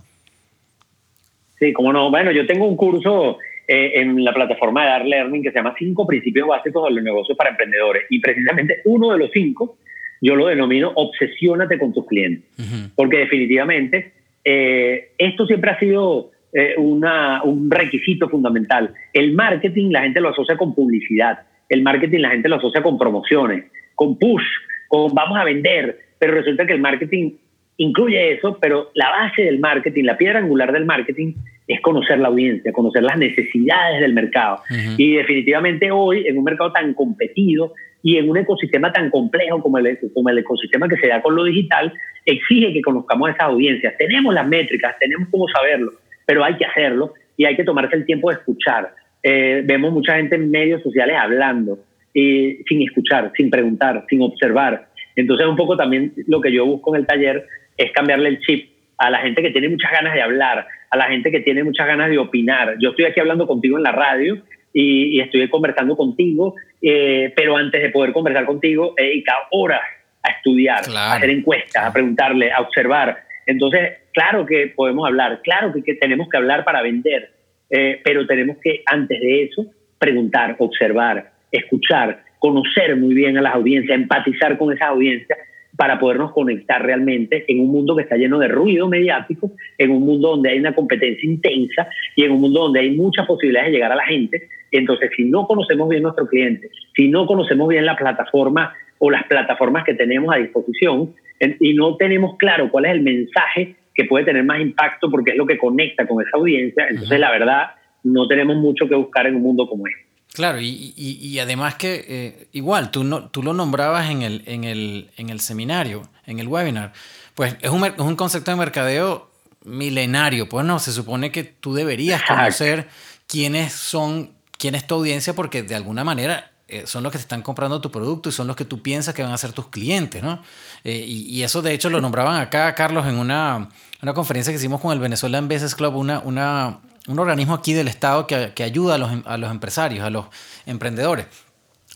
Sí, 1.59 1.73
como 1.73 1.93
no. 1.93 2.11
Bueno, 2.11 2.31
yo 2.33 2.47
tengo 2.47 2.67
un 2.67 2.77
curso 2.77 3.39
eh, 3.67 4.01
en 4.01 4.23
la 4.23 4.35
plataforma 4.35 4.83
de 4.83 4.89
Dar 4.89 5.05
Learning 5.07 5.43
que 5.43 5.51
se 5.51 5.57
llama 5.57 5.75
Cinco 5.79 6.07
Principios 6.07 6.47
Básicos 6.47 6.85
de 6.85 6.95
los 6.95 7.03
Negocios 7.03 7.37
para 7.39 7.51
Emprendedores. 7.51 8.05
Y 8.11 8.21
precisamente 8.21 8.83
uno 8.85 9.13
de 9.13 9.19
los 9.19 9.31
cinco, 9.33 9.79
yo 10.25 10.37
lo 10.37 10.47
denomino 10.47 10.91
Obsesiónate 10.95 11.79
con 11.79 11.93
tus 11.93 12.07
clientes. 12.07 12.49
Porque 12.97 13.19
definitivamente 13.19 14.13
eh, 14.43 15.11
esto 15.19 15.47
siempre 15.47 15.71
ha 15.71 15.79
sido 15.79 16.31
eh, 16.53 16.75
una, 16.79 17.43
un 17.43 17.71
requisito 17.71 18.29
fundamental. 18.29 18.95
El 19.13 19.35
marketing 19.35 19.91
la 19.91 20.03
gente 20.03 20.21
lo 20.21 20.31
asocia 20.31 20.57
con 20.57 20.75
publicidad. 20.75 21.41
El 21.69 21.83
marketing 21.83 22.21
la 22.21 22.31
gente 22.31 22.49
lo 22.49 22.57
asocia 22.57 22.83
con 22.83 22.99
promociones, 22.99 23.67
con 23.95 24.19
push, 24.19 24.45
con 24.89 25.15
vamos 25.15 25.39
a 25.39 25.45
vender. 25.45 25.99
Pero 26.19 26.35
resulta 26.35 26.67
que 26.67 26.73
el 26.73 26.81
marketing 26.81 27.33
incluye 27.77 28.33
eso, 28.33 28.57
pero 28.59 28.91
la 28.95 29.11
base 29.11 29.43
del 29.43 29.59
marketing, 29.59 30.05
la 30.05 30.17
piedra 30.17 30.39
angular 30.39 30.73
del 30.73 30.87
marketing 30.87 31.35
es 31.67 31.81
conocer 31.81 32.19
la 32.19 32.29
audiencia, 32.29 32.73
conocer 32.73 33.03
las 33.03 33.19
necesidades 33.19 34.01
del 34.01 34.15
mercado. 34.15 34.63
Y 34.97 35.17
definitivamente 35.17 35.91
hoy, 35.91 36.27
en 36.27 36.39
un 36.39 36.45
mercado 36.45 36.73
tan 36.73 36.95
competido 36.95 37.75
y 38.05 38.19
en 38.19 38.29
un 38.29 38.37
ecosistema 38.37 38.93
tan 38.93 39.11
complejo 39.11 39.61
como 39.61 39.79
el, 39.79 39.99
como 40.13 40.29
el 40.29 40.39
ecosistema 40.39 40.89
que 40.89 40.99
se 40.99 41.09
da 41.09 41.23
con 41.23 41.35
lo 41.35 41.43
digital, 41.43 41.93
exige 42.25 42.73
que 42.73 42.83
conozcamos 42.83 43.31
esas 43.31 43.45
audiencias. 43.45 43.95
Tenemos 43.99 44.33
las 44.33 44.47
métricas, 44.47 44.95
tenemos 45.01 45.29
cómo 45.31 45.49
saberlo, 45.49 45.91
pero 46.27 46.45
hay 46.45 46.55
que 46.57 46.67
hacerlo 46.67 47.15
y 47.37 47.47
hay 47.47 47.57
que 47.57 47.65
tomarse 47.65 47.97
el 47.97 48.05
tiempo 48.05 48.31
de 48.31 48.37
escuchar. 48.37 48.95
eh, 49.23 49.63
vemos 49.65 49.91
mucha 49.91 50.17
gente 50.17 50.37
en 50.37 50.51
medios 50.51 50.83
sociales 50.83 51.17
hablando, 51.19 51.79
y 52.15 52.63
sin 52.69 52.83
escuchar, 52.83 53.33
sin 53.37 53.51
preguntar, 53.51 54.05
sin 54.09 54.23
observar. 54.23 54.87
Entonces 55.17 55.47
un 55.47 55.57
poco 55.57 55.77
también 55.77 56.13
lo 56.29 56.41
que 56.41 56.53
yo 56.53 56.65
busco 56.65 56.95
en 56.95 57.01
el 57.01 57.07
taller 57.07 57.47
es 57.77 57.91
cambiarle 57.93 58.29
el 58.29 58.41
chip 58.41 58.71
a 58.99 59.11
la 59.11 59.19
gente 59.19 59.43
que 59.43 59.51
tiene 59.51 59.69
muchas 59.69 59.91
ganas 59.91 60.15
de 60.15 60.23
hablar, 60.23 60.67
a 60.91 60.97
la 60.97 61.07
gente 61.07 61.31
que 61.31 61.41
tiene 61.41 61.65
muchas 61.65 61.87
ganas 61.87 62.09
de 62.11 62.19
opinar. 62.19 62.77
Yo 62.81 62.91
estoy 62.91 63.07
aquí 63.07 63.19
hablando 63.19 63.47
contigo 63.47 63.77
en 63.77 63.83
la 63.83 63.93
radio 63.93 64.39
y, 64.75 65.21
estoy 65.21 65.49
conversando 65.49 65.97
contigo, 65.97 66.55
eh, 66.83 67.33
pero 67.37 67.57
antes 67.57 67.81
de 67.81 67.91
poder 67.91 68.13
conversar 68.13 68.45
contigo 68.45 68.93
he 68.97 69.05
dedicado 69.05 69.43
horas 69.53 69.83
a 70.23 70.31
estudiar, 70.33 70.83
a 70.95 71.15
hacer 71.15 71.31
encuestas, 71.31 71.85
a 71.85 71.93
preguntarle, 71.93 72.51
a 72.51 72.61
observar. 72.61 73.19
Entonces, 73.47 73.99
claro 74.13 74.45
que 74.45 74.73
podemos 74.75 75.07
hablar, 75.07 75.41
claro 75.43 75.73
que, 75.73 75.95
tenemos 75.95 76.29
que 76.29 76.37
hablar 76.37 76.65
para 76.65 76.83
vender, 76.83 77.31
eh, 77.71 78.01
pero 78.03 78.27
tenemos 78.27 78.57
que, 78.63 78.83
antes 78.87 79.21
de 79.21 79.45
eso, 79.45 79.67
preguntar, 79.99 80.57
observar, 80.59 81.31
escuchar, 81.53 82.25
conocer 82.39 82.97
muy 82.97 83.15
bien 83.15 83.39
a 83.39 83.43
las 83.43 83.55
audiencias, 83.55 83.97
empatizar 83.97 84.59
con 84.59 84.73
esas 84.73 84.89
audiencias 84.89 85.39
para 85.77 85.99
podernos 85.99 86.33
conectar 86.33 86.83
realmente 86.83 87.45
en 87.49 87.61
un 87.61 87.69
mundo 87.69 87.97
que 87.97 88.03
está 88.03 88.17
lleno 88.17 88.39
de 88.39 88.49
ruido 88.49 88.89
mediático, 88.89 89.53
en 89.79 89.91
un 89.91 90.03
mundo 90.05 90.31
donde 90.31 90.51
hay 90.51 90.59
una 90.59 90.75
competencia 90.75 91.29
intensa 91.29 91.89
y 92.15 92.25
en 92.25 92.33
un 92.33 92.41
mundo 92.41 92.61
donde 92.61 92.81
hay 92.81 92.91
muchas 92.91 93.27
posibilidades 93.27 93.71
de 93.71 93.77
llegar 93.77 93.93
a 93.93 93.97
la 93.97 94.05
gente. 94.05 94.49
Entonces, 94.77 95.11
si 95.17 95.25
no 95.25 95.47
conocemos 95.47 95.89
bien 95.89 96.03
nuestro 96.03 96.27
cliente, 96.27 96.69
si 96.97 97.09
no 97.09 97.27
conocemos 97.27 97.69
bien 97.69 97.87
la 97.87 97.97
plataforma 97.97 98.75
o 98.99 99.09
las 99.09 99.25
plataformas 99.25 99.85
que 99.85 99.95
tenemos 99.95 100.35
a 100.35 100.39
disposición 100.39 101.15
y 101.61 101.75
no 101.75 101.97
tenemos 101.97 102.37
claro 102.39 102.71
cuál 102.71 102.87
es 102.87 102.93
el 102.93 103.03
mensaje 103.03 103.77
que 103.95 104.05
puede 104.05 104.25
tener 104.25 104.43
más 104.43 104.61
impacto 104.61 105.11
porque 105.11 105.31
es 105.31 105.37
lo 105.37 105.47
que 105.47 105.59
conecta 105.59 106.07
con 106.09 106.21
esa 106.27 106.37
audiencia, 106.37 106.89
entonces 106.89 107.21
la 107.21 107.31
verdad 107.31 107.71
no 108.03 108.27
tenemos 108.27 108.57
mucho 108.57 108.89
que 108.89 108.97
buscar 108.97 109.29
en 109.29 109.37
un 109.37 109.43
mundo 109.43 109.69
como 109.69 109.87
este. 109.87 110.05
Claro, 110.33 110.59
y, 110.61 111.39
además 111.39 111.77
que 111.77 112.05
eh, 112.09 112.49
igual, 112.51 112.91
tú, 112.91 113.05
no, 113.05 113.31
tú 113.31 113.45
lo 113.45 113.53
nombrabas 113.53 114.11
en 114.11 114.23
el, 114.23 114.43
en, 114.47 114.65
el, 114.65 115.11
en 115.17 115.31
el 115.31 115.39
seminario, 115.39 116.03
en 116.27 116.41
el 116.41 116.49
webinar, 116.49 116.93
pues 117.37 117.57
es 117.63 117.71
un, 117.71 117.85
es 117.85 117.99
un 117.99 118.17
concepto 118.17 118.51
de 118.51 118.57
mercadeo 118.57 119.31
milenario, 119.65 120.49
pues 120.49 120.67
no, 120.67 120.81
se 120.81 120.91
supone 120.91 121.31
que 121.31 121.45
tú 121.45 121.75
deberías 121.75 122.23
conocer 122.25 122.89
quiénes 123.27 123.73
son, 123.73 124.34
quién 124.65 124.75
es 124.75 124.87
tu 124.87 124.95
audiencia, 124.95 125.35
porque 125.35 125.63
de 125.63 125.75
alguna 125.75 126.05
manera 126.05 126.51
eh, 126.69 126.85
son 126.87 127.03
los 127.03 127.13
que 127.13 127.19
te 127.19 127.23
están 127.23 127.43
comprando 127.43 127.83
tu 127.83 127.91
producto 127.91 128.31
y 128.31 128.33
son 128.33 128.47
los 128.47 128.57
que 128.57 128.65
tú 128.65 128.81
piensas 128.81 129.15
que 129.15 129.23
van 129.23 129.31
a 129.31 129.37
ser 129.37 129.53
tus 129.53 129.69
clientes, 129.69 130.23
¿no? 130.23 130.43
Eh, 130.85 131.05
y, 131.07 131.43
eso 131.43 131.61
de 131.61 131.75
hecho 131.75 131.91
lo 131.91 132.01
nombraban 132.01 132.41
acá, 132.41 132.75
Carlos, 132.75 133.07
en 133.07 133.19
una, 133.19 133.69
una 134.01 134.15
conferencia 134.15 134.55
que 134.55 134.57
hicimos 134.57 134.81
con 134.81 134.91
el 134.93 135.01
Venezuelan 135.01 135.49
Business 135.49 135.75
Club, 135.75 135.97
una, 135.97 136.21
una 136.21 136.81
un 137.07 137.19
organismo 137.19 137.53
aquí 137.53 137.75
del 137.75 137.89
Estado 137.89 138.27
que, 138.27 138.55
que 138.55 138.63
ayuda 138.63 138.95
a 138.95 138.99
los, 138.99 139.11
a 139.27 139.37
los, 139.37 139.51
empresarios, 139.51 140.03
a 140.03 140.09
los 140.09 140.29
emprendedores. 140.65 141.27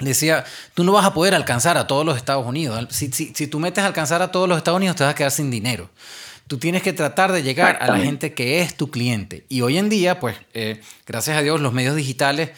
Decía, 0.01 0.45
tú 0.75 0.85
no 0.85 0.93
vas 0.93 1.07
a 1.07 1.15
poder 1.15 1.35
alcanzar 1.35 1.79
a 1.79 1.87
todos 1.87 2.05
los 2.05 2.19
Estados 2.19 2.45
Unidos. 2.45 2.87
Si, 2.91 3.11
si, 3.13 3.33
si, 3.35 3.47
tú 3.47 3.61
metes 3.61 3.83
a 3.83 3.87
alcanzar 3.87 4.21
a 4.21 4.31
todos 4.31 4.47
los 4.47 4.59
Estados 4.59 4.77
Unidos, 4.77 4.95
te 4.97 5.05
vas 5.05 5.13
a 5.13 5.15
quedar 5.15 5.31
sin 5.31 5.51
dinero. 5.51 5.89
Tú 6.49 6.59
tienes 6.59 6.83
que 6.83 6.93
tratar 6.93 7.31
de 7.31 7.43
llegar 7.43 7.79
a 7.81 7.87
la 7.87 7.99
gente 7.99 8.33
que 8.33 8.61
es 8.61 8.75
tu 8.75 8.91
cliente. 8.91 9.45
Y 9.49 9.61
hoy 9.61 9.79
en 9.79 9.89
día, 9.89 10.19
pues, 10.19 10.35
eh, 10.55 10.81
gracias 11.07 11.37
a 11.37 11.43
Dios, 11.43 11.61
los 11.61 11.73
medios 11.73 11.95
digitales 11.95 12.51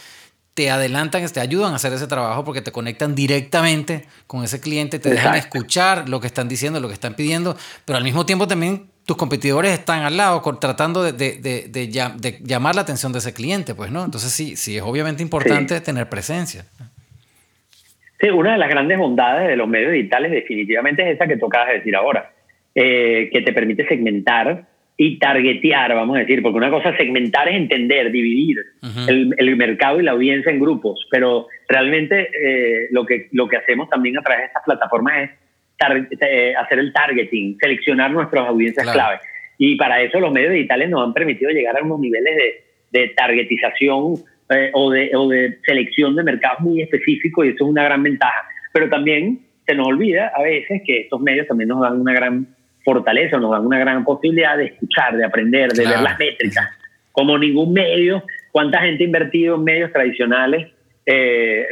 te 0.55 0.71
adelantan, 0.71 1.27
te 1.27 1.41
ayudan 1.41 1.73
a 1.73 1.77
hacer 1.77 1.93
ese 1.93 2.07
trabajo 2.07 2.45
porque 2.45 2.61
te 2.61 2.73
conectan 2.73 3.15
directamente 3.15 4.07
con 4.27 4.45
ese 4.45 4.61
cliente, 4.61 4.99
te 4.99 5.11
dejan 5.11 5.35
escuchar 5.35 6.09
lo 6.09 6.21
que 6.21 6.27
están 6.27 6.49
diciendo, 6.49 6.81
lo 6.81 6.89
que 6.89 6.95
están 6.95 7.15
pidiendo, 7.15 7.57
pero 7.85 7.97
al 7.97 8.05
mismo 8.05 8.27
tiempo 8.27 8.47
también 8.47 8.91
tus 9.07 9.17
competidores 9.17 9.73
están 9.73 10.05
al 10.05 10.17
lado 10.17 10.41
tratando 10.61 11.03
de, 11.03 11.13
de, 11.13 11.69
de, 11.69 12.39
llamar 12.43 12.75
la 12.75 12.83
atención 12.83 13.13
de 13.13 13.19
ese 13.19 13.33
cliente, 13.33 13.75
pues, 13.75 13.91
¿no? 13.91 14.05
Entonces 14.05 14.31
sí, 14.33 14.57
sí 14.57 14.77
es 14.77 14.83
obviamente 14.83 15.23
importante 15.23 15.81
tener 15.81 16.09
presencia. 16.09 16.65
Sí, 18.21 18.29
una 18.29 18.53
de 18.53 18.59
las 18.59 18.69
grandes 18.69 18.99
bondades 18.99 19.49
de 19.49 19.57
los 19.57 19.67
medios 19.67 19.93
digitales 19.93 20.31
definitivamente 20.31 21.03
es 21.09 21.15
esa 21.15 21.27
que 21.27 21.37
de 21.37 21.73
decir 21.73 21.97
ahora, 21.97 22.33
eh, 22.75 23.31
que 23.33 23.43
te 23.43 23.53
permite 23.53 23.87
segmentar 23.87 24.67
y 25.03 25.19
targetear, 25.19 25.95
vamos 25.95 26.17
a 26.17 26.21
decir, 26.21 26.43
porque 26.43 26.59
una 26.59 26.71
cosa 26.71 26.95
segmentar 26.95 27.49
es 27.49 27.57
entender, 27.57 28.13
dividir 28.13 28.59
el, 29.09 29.35
el, 29.39 29.57
mercado 29.57 29.99
y 29.99 30.03
la 30.03 30.11
audiencia 30.11 30.53
en 30.53 30.61
grupos, 30.61 31.07
pero 31.11 31.47
realmente 31.69 32.21
eh, 32.21 32.89
lo, 32.91 33.07
que, 33.07 33.29
lo 33.33 33.49
que 33.49 33.57
hacemos 33.57 33.89
también 33.89 34.19
a 34.19 34.23
través 34.23 34.43
de 34.43 34.47
estas 34.49 34.63
plataformas 34.63 35.23
es 35.23 35.31
eh, 36.21 36.55
hacer 36.55 36.81
el 36.81 36.93
targeting, 36.93 37.57
seleccionar 37.59 38.11
nuestras 38.11 38.47
audiencias 38.47 38.93
clave. 38.93 39.21
Y 39.57 39.77
para 39.77 40.03
eso 40.03 40.21
los 40.21 40.33
medios 40.33 40.53
digitales 40.53 40.91
nos 40.91 41.03
han 41.03 41.15
permitido 41.15 41.51
llegar 41.51 41.79
a 41.79 41.83
unos 41.83 41.99
niveles 41.99 42.37
de, 42.37 42.99
de 42.99 43.09
targetización 43.09 44.17
eh, 44.51 44.71
o, 44.75 44.91
de, 44.91 45.13
o 45.15 45.29
de 45.29 45.59
selección 45.65 46.15
de 46.15 46.25
mercados 46.25 46.61
muy 46.61 46.83
específicos 46.83 47.47
y 47.47 47.49
eso 47.49 47.65
es 47.65 47.71
una 47.71 47.85
gran 47.85 48.03
ventaja. 48.03 48.47
Pero 48.75 48.91
también 48.91 49.47
se 49.67 49.75
nos 49.75 49.87
olvida 49.87 50.31
a 50.35 50.43
veces 50.43 50.83
que 50.85 51.01
estos 51.01 51.21
medios 51.23 51.47
también 51.47 51.69
nos 51.69 51.81
dan 51.81 51.99
una 51.99 52.13
gran 52.13 52.49
fortaleza, 52.95 53.39
nos 53.39 53.51
dan 53.51 53.67
una 53.67 53.79
gran 53.79 54.05
posibilidad 54.05 54.57
de 54.57 54.67
escuchar, 54.67 55.17
de 55.17 55.25
aprender, 55.25 55.73
de 55.73 55.87
ver 55.87 56.01
las 56.01 56.19
métricas. 56.19 56.69
Como 57.13 57.39
ningún 57.39 57.73
medio, 57.73 58.25
cuánta 58.53 58.81
gente 58.81 59.05
ha 59.05 59.07
invertido 59.07 59.57
en 59.57 59.65
medios 59.65 59.93
tradicionales 59.93 60.69
eh, 61.07 61.67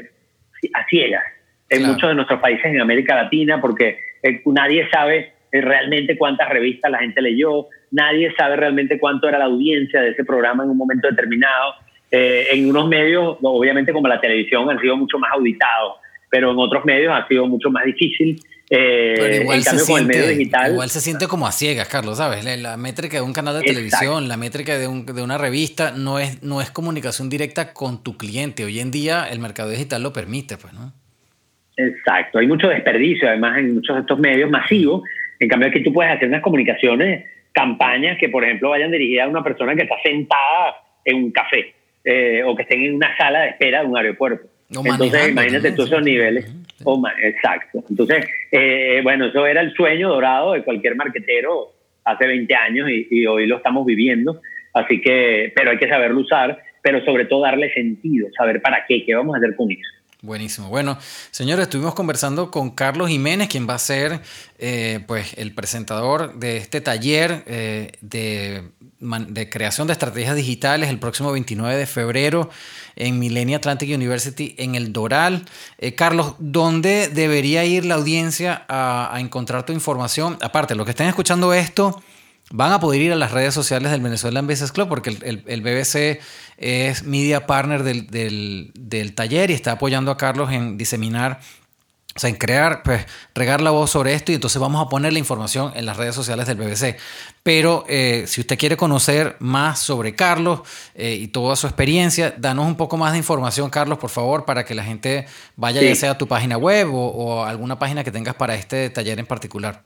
a 0.74 0.87
ciegas 0.88 1.24
en 1.70 1.87
muchos 1.87 2.09
de 2.09 2.14
nuestros 2.14 2.40
países 2.40 2.64
en 2.64 2.81
América 2.81 3.14
Latina, 3.14 3.61
porque 3.61 3.98
eh, 4.22 4.42
nadie 4.46 4.88
sabe 4.90 5.33
eh, 5.52 5.61
realmente 5.61 6.16
cuántas 6.16 6.48
revistas 6.48 6.90
la 6.90 6.98
gente 6.98 7.20
leyó, 7.20 7.66
nadie 7.90 8.33
sabe 8.37 8.57
realmente 8.57 8.98
cuánto 8.98 9.28
era 9.28 9.38
la 9.38 9.46
audiencia 9.46 10.00
de 10.00 10.11
ese 10.11 10.24
programa 10.24 10.64
en 10.64 10.70
un 10.70 10.76
momento 10.76 11.09
determinado. 11.09 11.74
Eh, 12.11 12.46
en 12.52 12.70
unos 12.70 12.88
medios, 12.88 13.37
obviamente 13.42 13.92
como 13.92 14.09
la 14.09 14.20
televisión, 14.20 14.70
han 14.70 14.81
sido 14.81 14.96
mucho 14.96 15.18
más 15.18 15.31
auditados, 15.33 15.96
pero 16.31 16.52
en 16.52 16.59
otros 16.59 16.85
medios 16.85 17.12
ha 17.12 17.26
sido 17.28 17.46
mucho 17.46 17.70
más 17.70 17.85
difícil. 17.85 18.40
Igual, 18.70 19.62
se 19.62 19.78
siente, 19.78 20.28
digital, 20.28 20.72
igual 20.72 20.90
se 20.90 21.00
siente 21.00 21.26
como 21.26 21.46
a 21.46 21.52
ciegas, 21.52 21.88
Carlos, 21.88 22.18
¿sabes? 22.18 22.44
La, 22.44 22.76
métrica 22.76 23.16
de 23.16 23.22
un 23.22 23.33
canal 23.33 23.61
de 23.61 23.62
televisión, 23.62 24.28
la 24.28 24.37
métrica 24.37 24.78
de, 24.78 24.87
un, 24.87 25.07
de, 25.07 25.22
una 25.22 25.38
revista, 25.38 25.92
no 25.92 26.18
es, 26.18 26.42
no 26.42 26.61
es 26.61 26.70
comunicación 26.70 27.31
directa 27.31 27.72
con 27.72 28.02
tu 28.02 28.16
cliente. 28.16 28.64
Hoy 28.64 28.81
en 28.81 28.90
día 28.90 29.26
el 29.31 29.38
mercado 29.38 29.70
digital 29.70 30.02
lo 30.02 30.12
permite, 30.12 30.57
pues, 30.59 30.72
¿no? 30.74 30.92
Exacto, 31.76 32.40
hay 32.40 32.46
mucho 32.48 32.68
desperdicio 32.68 33.28
además 33.28 33.59
en 33.59 33.74
muchos 33.74 33.94
de 33.94 34.00
estos 34.02 34.18
medios 34.18 34.50
masivos. 34.50 35.02
En 35.38 35.48
cambio, 35.48 35.68
aquí 35.68 35.83
tú 35.83 35.92
puedes 35.92 36.12
hacer 36.12 36.28
unas 36.28 36.42
comunicaciones, 36.42 37.24
campañas 37.52 38.18
que, 38.18 38.28
por 38.28 38.44
ejemplo, 38.44 38.70
vayan 38.70 38.90
dirigidas 38.90 39.26
a 39.26 39.31
una 39.31 39.44
persona 39.44 39.76
que 39.76 39.83
está 39.83 39.94
sentada 40.02 40.74
en 41.04 41.16
un 41.16 41.31
café 41.31 41.74
eh, 42.04 42.42
o 42.44 42.57
que 42.57 42.62
estén 42.62 42.83
en 42.83 42.96
una 42.96 43.16
sala 43.16 43.42
de 43.42 43.48
espera 43.50 43.81
de 43.81 43.87
un 43.87 43.96
aeropuerto. 43.96 44.48
Entonces, 44.68 45.28
imagínate 45.28 45.70
todos 45.72 45.90
esos 45.90 46.02
niveles. 46.02 46.52
Exacto. 47.22 47.84
Entonces, 47.88 48.26
eh, 48.52 49.00
bueno, 49.02 49.26
eso 49.26 49.46
era 49.46 49.60
el 49.60 49.72
sueño 49.74 50.08
dorado 50.08 50.52
de 50.52 50.62
cualquier 50.62 50.96
marquetero 50.96 51.72
hace 52.04 52.26
20 52.26 52.54
años 52.54 52.88
y, 52.90 53.06
y 53.10 53.26
hoy 53.26 53.46
lo 53.46 53.56
estamos 53.56 53.84
viviendo. 53.84 54.40
Así 54.74 55.00
que, 55.00 55.52
pero 55.54 55.70
hay 55.70 55.78
que 55.78 55.88
saberlo 55.88 56.20
usar, 56.20 56.58
pero 56.82 57.04
sobre 57.04 57.24
todo 57.24 57.42
darle 57.42 57.72
sentido, 57.72 58.28
saber 58.36 58.62
para 58.62 58.84
qué, 58.86 59.04
qué 59.04 59.14
vamos 59.14 59.34
a 59.34 59.38
hacer 59.38 59.56
con 59.56 59.70
eso. 59.70 59.97
Buenísimo. 60.20 60.68
Bueno, 60.68 60.98
señores, 61.31 61.66
estuvimos 61.66 61.94
conversando 61.94 62.50
con 62.50 62.70
Carlos 62.70 63.09
Jiménez, 63.09 63.48
quien 63.48 63.68
va 63.68 63.74
a 63.74 63.78
ser 63.78 64.20
eh, 64.59 65.04
pues, 65.07 65.35
el 65.37 65.54
presentador 65.54 66.35
de 66.35 66.57
este 66.57 66.81
taller 66.81 67.44
eh, 67.46 67.92
de, 68.00 68.68
creación 69.48 69.87
de 69.87 69.92
estrategias 69.92 70.35
digitales 70.35 70.90
el 70.90 70.98
próximo 70.98 71.31
29 71.31 71.76
de 71.76 71.87
febrero 71.87 72.50
en 72.96 73.20
Millennium 73.20 73.59
Atlantic 73.59 73.94
University 73.94 74.57
en 74.59 74.74
el 74.74 74.92
Doral. 74.92 75.44
Eh, 75.78 75.94
Carlos, 75.94 76.35
¿dónde 76.40 77.07
debería 77.07 77.64
ir 77.64 77.85
la 77.85 77.94
audiencia 77.94 78.64
a, 78.66 79.14
a 79.14 79.20
encontrar 79.20 79.64
tu 79.66 79.72
información? 79.72 80.37
Aparte, 80.40 80.74
los 80.74 80.85
que 80.85 80.90
estén 80.90 81.07
escuchando 81.07 81.54
esto 81.54 82.02
van 82.50 82.72
a 82.72 82.80
poder 82.80 83.00
ir 83.00 83.12
a 83.12 83.16
las 83.16 83.32
redes 83.32 83.54
sociales 83.54 83.90
del 83.90 84.00
Venezuelan 84.00 84.46
Business 84.46 84.72
Club 84.72 84.88
porque 84.88 85.11
el, 85.22 85.61
BBC 85.61 86.20
es 86.56 87.02
media 87.04 87.46
partner 87.46 87.82
del, 87.82 89.12
taller 89.14 89.50
y 89.50 89.54
está 89.54 89.72
apoyando 89.72 90.11
a 90.11 90.16
Carlos 90.16 90.50
en 90.50 90.78
diseminar, 90.78 91.40
o 92.16 92.18
sea, 92.18 92.30
en 92.30 92.37
crear, 92.37 92.82
pues, 92.82 93.06
regar 93.34 93.61
la 93.61 93.70
voz 93.70 93.90
sobre 93.90 94.14
esto 94.14 94.32
y 94.32 94.37
entonces 94.37 94.61
vamos 94.61 94.84
a 94.84 94.88
poner 94.88 95.12
la 95.12 95.18
información 95.18 95.72
en 95.76 95.87
las 95.87 95.96
redes 95.96 96.14
sociales 96.14 96.46
del 96.46 96.56
BBC. 96.56 96.96
Pero 97.42 97.84
eh, 97.87 98.24
si 98.26 98.40
usted 98.40 98.58
quiere 98.58 98.76
conocer 98.76 99.37
más 99.40 99.78
sobre 99.78 100.14
Carlos 100.14 100.61
eh, 100.94 101.14
y 101.14 101.28
toda 101.28 101.54
su 101.54 101.66
experiencia, 101.66 102.34
danos 102.37 102.66
un 102.66 102.76
poco 102.76 102.96
más 102.96 103.12
de 103.12 103.18
información, 103.18 103.70
Carlos, 103.70 103.98
por 103.98 104.11
favor, 104.11 104.44
para 104.46 104.64
que 104.64 104.74
la 104.74 104.84
gente 104.84 105.26
vaya 105.54 105.82
ya 105.82 105.94
sea 105.94 106.12
a 106.12 106.18
tu 106.18 106.26
página 106.26 106.56
web 106.56 106.92
o, 106.92 107.08
o 107.08 107.44
alguna 107.44 107.78
página 107.78 108.02
que 108.02 108.11
tengas 108.11 108.34
para 108.34 108.54
este 108.54 108.90
taller 108.90 109.18
en 109.18 109.26
particular. 109.26 109.82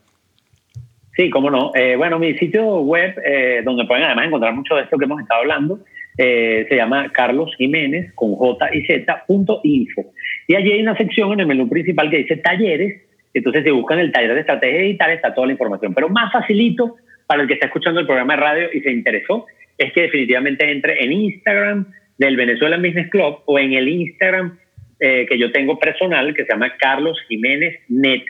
Sí, 1.15 1.29
cómo 1.29 1.49
no. 1.49 1.71
Eh, 1.75 1.95
bueno, 1.95 2.17
mi 2.17 2.33
sitio 2.37 2.81
web, 2.81 3.15
eh, 3.23 3.61
donde 3.63 3.85
pueden 3.85 4.03
además 4.03 4.27
encontrar 4.27 4.53
mucho 4.53 4.75
de 4.75 4.83
esto 4.83 4.97
que 4.97 5.05
hemos 5.05 5.21
estado 5.21 5.41
hablando, 5.41 5.79
eh, 6.17 6.65
se 6.69 6.75
llama 6.75 7.09
Carlos 7.11 7.53
Jiménez 7.57 8.11
con 8.15 8.35
J 8.35 8.75
y 8.75 8.85
Z 8.85 9.23
punto 9.27 9.61
info. 9.63 10.05
Y 10.47 10.55
allí 10.55 10.71
hay 10.71 10.81
una 10.81 10.97
sección 10.97 11.33
en 11.33 11.41
el 11.41 11.47
menú 11.47 11.69
principal 11.69 12.09
que 12.09 12.17
dice 12.17 12.37
talleres. 12.37 13.01
Entonces, 13.33 13.63
si 13.63 13.71
buscan 13.71 13.99
el 13.99 14.11
taller 14.11 14.33
de 14.33 14.41
estrategia 14.41 14.81
digital, 14.81 15.11
está 15.11 15.33
toda 15.33 15.47
la 15.47 15.53
información. 15.53 15.93
Pero 15.93 16.09
más 16.09 16.31
facilito 16.31 16.95
para 17.27 17.41
el 17.41 17.47
que 17.47 17.55
está 17.55 17.67
escuchando 17.67 17.99
el 17.99 18.05
programa 18.05 18.35
de 18.35 18.41
radio 18.41 18.69
y 18.73 18.81
se 18.81 18.91
interesó, 18.91 19.45
es 19.77 19.91
que 19.93 20.01
definitivamente 20.03 20.69
entre 20.69 21.03
en 21.03 21.11
Instagram, 21.11 21.87
del 22.17 22.35
Venezuela 22.35 22.77
Business 22.77 23.09
Club 23.09 23.39
o 23.45 23.59
en 23.59 23.73
el 23.73 23.87
Instagram 23.87 24.57
eh, 24.99 25.25
que 25.27 25.37
yo 25.37 25.51
tengo 25.51 25.79
personal 25.79 26.33
que 26.33 26.45
se 26.45 26.51
llama 26.51 26.75
Carlos 26.77 27.17
Jiménez 27.27 27.79
Net. 27.89 28.21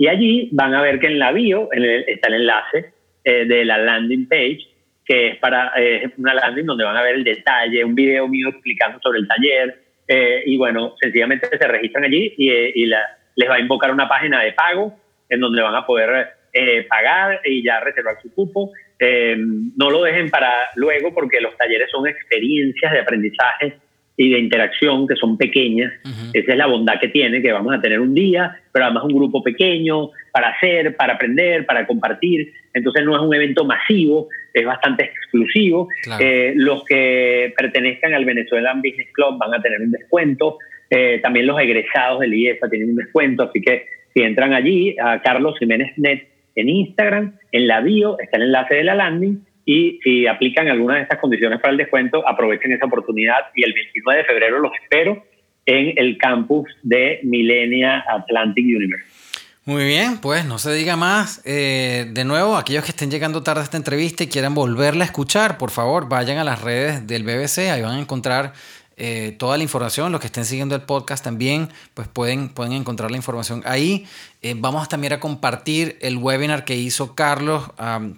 Y 0.00 0.08
allí 0.08 0.48
van 0.52 0.74
a 0.74 0.80
ver 0.80 0.98
que 0.98 1.08
en 1.08 1.18
la 1.18 1.30
bio 1.30 1.68
está 1.72 2.28
el 2.28 2.34
enlace 2.34 2.94
eh, 3.22 3.44
de 3.44 3.66
la 3.66 3.76
landing 3.76 4.26
page, 4.26 4.60
que 5.04 5.28
es 5.28 5.36
para 5.36 5.74
una 6.16 6.32
landing 6.32 6.64
donde 6.64 6.84
van 6.84 6.96
a 6.96 7.02
ver 7.02 7.16
el 7.16 7.24
detalle, 7.24 7.84
un 7.84 7.94
video 7.94 8.26
mío 8.26 8.48
explicando 8.48 8.98
sobre 9.02 9.18
el 9.18 9.28
taller. 9.28 9.82
y 10.46 10.56
bueno, 10.56 10.94
sencillamente 10.98 11.46
se 11.46 11.68
registran 11.68 12.04
allí 12.04 12.32
y, 12.38 12.50
y 12.50 12.86
les 12.86 13.50
va 13.50 13.56
a 13.56 13.60
invocar 13.60 13.92
una 13.92 14.08
página 14.08 14.42
de 14.42 14.52
pago 14.52 14.98
en 15.28 15.38
donde 15.40 15.60
van 15.60 15.74
a 15.74 15.84
poder 15.84 16.30
pagar 16.88 17.42
y 17.44 17.62
ya 17.62 17.80
reservar 17.80 18.16
su 18.22 18.32
cupo. 18.34 18.72
Eh, 19.02 19.34
no 19.38 19.90
lo 19.90 20.02
dejen 20.02 20.28
para 20.30 20.52
luego 20.76 21.14
porque 21.14 21.40
los 21.40 21.56
talleres 21.56 21.90
son 21.90 22.06
experiencias 22.06 22.92
de 22.92 23.00
aprendizaje 23.00 23.78
y 24.20 24.28
de 24.28 24.38
interacción 24.38 25.08
que 25.08 25.16
son 25.16 25.38
pequeñas. 25.38 25.94
Esa 26.34 26.52
es 26.52 26.58
la 26.58 26.66
bondad 26.66 27.00
que 27.00 27.08
tiene, 27.08 27.40
que 27.40 27.52
vamos 27.52 27.74
a 27.74 27.80
tener 27.80 28.00
un 28.00 28.14
día, 28.14 28.54
pero 28.70 28.84
además 28.84 29.04
un 29.04 29.14
grupo 29.14 29.42
pequeño 29.42 30.10
para 30.30 30.50
hacer, 30.50 30.94
para 30.94 31.14
aprender, 31.14 31.64
para 31.64 31.86
compartir. 31.86 32.52
Entonces 32.74 33.02
no 33.02 33.16
es 33.16 33.22
un 33.22 33.34
evento 33.34 33.64
masivo, 33.64 34.28
es 34.52 34.66
bastante 34.66 35.04
exclusivo. 35.04 35.88
Eh, 36.18 36.52
los 36.54 36.84
que 36.84 37.54
pertenezcan 37.56 38.12
al 38.12 38.26
Venezuelan 38.26 38.82
Business 38.82 39.08
Club 39.12 39.38
van 39.38 39.54
a 39.54 39.62
tener 39.62 39.80
un 39.80 39.90
descuento. 39.90 40.58
Eh, 40.90 41.18
también 41.22 41.46
los 41.46 41.58
egresados 41.58 42.20
del 42.20 42.34
IEFA 42.34 42.68
tienen 42.68 42.90
un 42.90 42.96
descuento, 42.96 43.44
así 43.44 43.62
que 43.62 43.86
si 44.12 44.20
entran 44.20 44.52
allí 44.52 44.96
a 45.02 45.22
Carlos 45.22 45.58
Jiménez 45.58 45.96
Net 45.96 46.28
en 46.56 46.68
Instagram, 46.68 47.38
en 47.52 47.66
la 47.66 47.80
bio 47.80 48.18
está 48.18 48.36
el 48.36 48.42
enlace 48.42 48.74
de 48.74 48.84
la 48.84 48.96
landing 48.96 49.46
y 49.64 49.98
si 50.02 50.26
aplican 50.26 50.68
alguna 50.68 50.96
de 50.96 51.02
estas 51.02 51.18
condiciones 51.18 51.60
para 51.60 51.72
el 51.72 51.78
descuento, 51.78 52.26
aprovechen 52.26 52.72
esa 52.72 52.86
oportunidad 52.86 53.38
y 53.54 53.64
el 53.64 53.72
29 53.72 54.22
de 54.22 54.26
febrero 54.26 54.58
los 54.58 54.72
espero 54.82 55.24
en 55.66 55.92
el 55.96 56.18
campus 56.18 56.68
de 56.82 57.20
Millennia 57.22 58.04
Atlantic 58.08 58.64
University. 58.64 59.10
Muy 59.66 59.84
bien, 59.84 60.18
pues 60.20 60.46
no 60.46 60.58
se 60.58 60.72
diga 60.72 60.96
más. 60.96 61.42
Eh, 61.44 62.06
de 62.10 62.24
nuevo, 62.24 62.56
aquellos 62.56 62.82
que 62.82 62.90
estén 62.90 63.10
llegando 63.10 63.42
tarde 63.42 63.60
a 63.60 63.64
esta 63.64 63.76
entrevista 63.76 64.24
y 64.24 64.26
quieran 64.26 64.54
volverla 64.54 65.04
a 65.04 65.06
escuchar, 65.06 65.58
por 65.58 65.70
favor, 65.70 66.08
vayan 66.08 66.38
a 66.38 66.44
las 66.44 66.62
redes 66.62 67.06
del 67.06 67.24
BBC, 67.24 67.70
ahí 67.70 67.82
van 67.82 67.96
a 67.96 68.00
encontrar 68.00 68.54
eh, 69.02 69.34
toda 69.38 69.56
la 69.56 69.62
información. 69.62 70.12
Los 70.12 70.20
que 70.20 70.26
estén 70.26 70.44
siguiendo 70.44 70.74
el 70.74 70.82
podcast 70.82 71.24
también, 71.24 71.70
pues 71.94 72.06
pueden, 72.06 72.50
pueden 72.50 72.74
encontrar 72.74 73.10
la 73.10 73.16
información 73.16 73.62
ahí. 73.64 74.06
Eh, 74.42 74.54
vamos 74.58 74.90
también 74.90 75.14
a 75.14 75.20
compartir 75.20 75.98
el 76.02 76.18
webinar 76.18 76.66
que 76.66 76.76
hizo 76.76 77.14
Carlos 77.14 77.64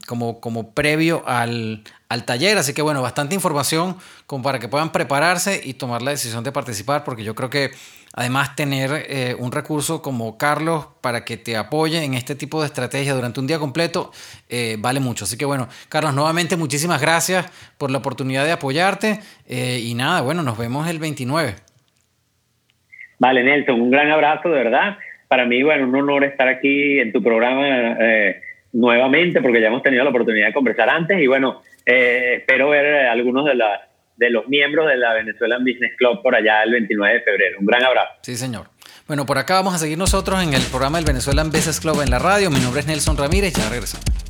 como, 0.08 0.40
como 0.40 0.72
previo 0.72 1.22
al, 1.24 1.84
al 2.08 2.24
taller. 2.24 2.58
Así 2.58 2.74
que 2.74 2.82
bueno, 2.82 3.00
bastante 3.00 3.36
información 3.36 3.96
como 4.26 4.42
para 4.42 4.58
que 4.58 4.66
puedan 4.66 4.90
prepararse 4.90 5.60
y 5.62 5.74
tomar 5.74 6.02
la 6.02 6.10
decisión 6.10 6.42
de 6.42 6.50
participar, 6.50 7.04
porque 7.04 7.22
yo 7.22 7.36
creo 7.36 7.48
que 7.48 7.70
Además, 8.14 8.54
tener 8.56 8.90
eh, 9.08 9.34
un 9.38 9.52
recurso 9.52 10.02
como 10.02 10.36
Carlos 10.36 10.86
para 11.00 11.24
que 11.24 11.38
te 11.38 11.56
apoye 11.56 12.04
en 12.04 12.14
este 12.14 12.34
tipo 12.34 12.60
de 12.60 12.66
estrategia 12.66 13.14
durante 13.14 13.40
un 13.40 13.46
día 13.46 13.58
completo 13.58 14.12
eh, 14.50 14.76
vale 14.78 15.00
mucho. 15.00 15.24
Así 15.24 15.38
que 15.38 15.46
bueno, 15.46 15.68
Carlos, 15.88 16.14
nuevamente 16.14 16.56
muchísimas 16.56 17.00
gracias 17.00 17.46
por 17.78 17.90
la 17.90 17.98
oportunidad 17.98 18.44
de 18.44 18.52
apoyarte 18.52 19.20
eh, 19.48 19.80
y 19.82 19.94
nada, 19.94 20.20
bueno, 20.20 20.42
nos 20.42 20.58
vemos 20.58 20.88
el 20.88 20.98
29. 20.98 21.54
Vale, 23.18 23.42
Nelson, 23.42 23.80
un 23.80 23.90
gran 23.90 24.10
abrazo, 24.10 24.50
de 24.50 24.56
verdad. 24.56 24.98
Para 25.28 25.46
mí, 25.46 25.62
bueno, 25.62 25.86
un 25.86 25.94
honor 25.94 26.24
estar 26.24 26.48
aquí 26.48 26.98
en 26.98 27.12
tu 27.12 27.22
programa 27.22 27.96
nuevamente 28.72 29.40
porque 29.40 29.60
ya 29.60 29.68
hemos 29.68 29.82
tenido 29.82 30.04
la 30.04 30.10
oportunidad 30.10 30.48
de 30.48 30.52
conversar 30.52 30.90
antes 30.90 31.18
y 31.18 31.26
bueno, 31.26 31.62
espero 31.84 32.70
ver 32.70 33.06
algunos 33.06 33.46
de 33.46 33.54
las 33.54 33.91
de 34.22 34.30
los 34.30 34.46
miembros 34.46 34.86
de 34.86 34.96
la 34.96 35.14
Venezuelan 35.14 35.64
Business 35.64 35.92
Club 35.98 36.22
por 36.22 36.36
allá 36.36 36.62
el 36.62 36.70
29 36.70 37.14
de 37.14 37.20
febrero. 37.22 37.58
Un 37.58 37.66
gran 37.66 37.82
abrazo. 37.82 38.12
Sí, 38.22 38.36
señor. 38.36 38.68
Bueno, 39.08 39.26
por 39.26 39.36
acá 39.36 39.54
vamos 39.54 39.74
a 39.74 39.78
seguir 39.78 39.98
nosotros 39.98 40.40
en 40.40 40.54
el 40.54 40.62
programa 40.62 40.98
del 40.98 41.06
Venezuelan 41.06 41.50
Business 41.50 41.80
Club 41.80 42.00
en 42.02 42.10
la 42.10 42.20
radio. 42.20 42.48
Mi 42.48 42.60
nombre 42.60 42.80
es 42.80 42.86
Nelson 42.86 43.16
Ramírez, 43.16 43.52
ya 43.54 43.68
regresamos. 43.68 44.21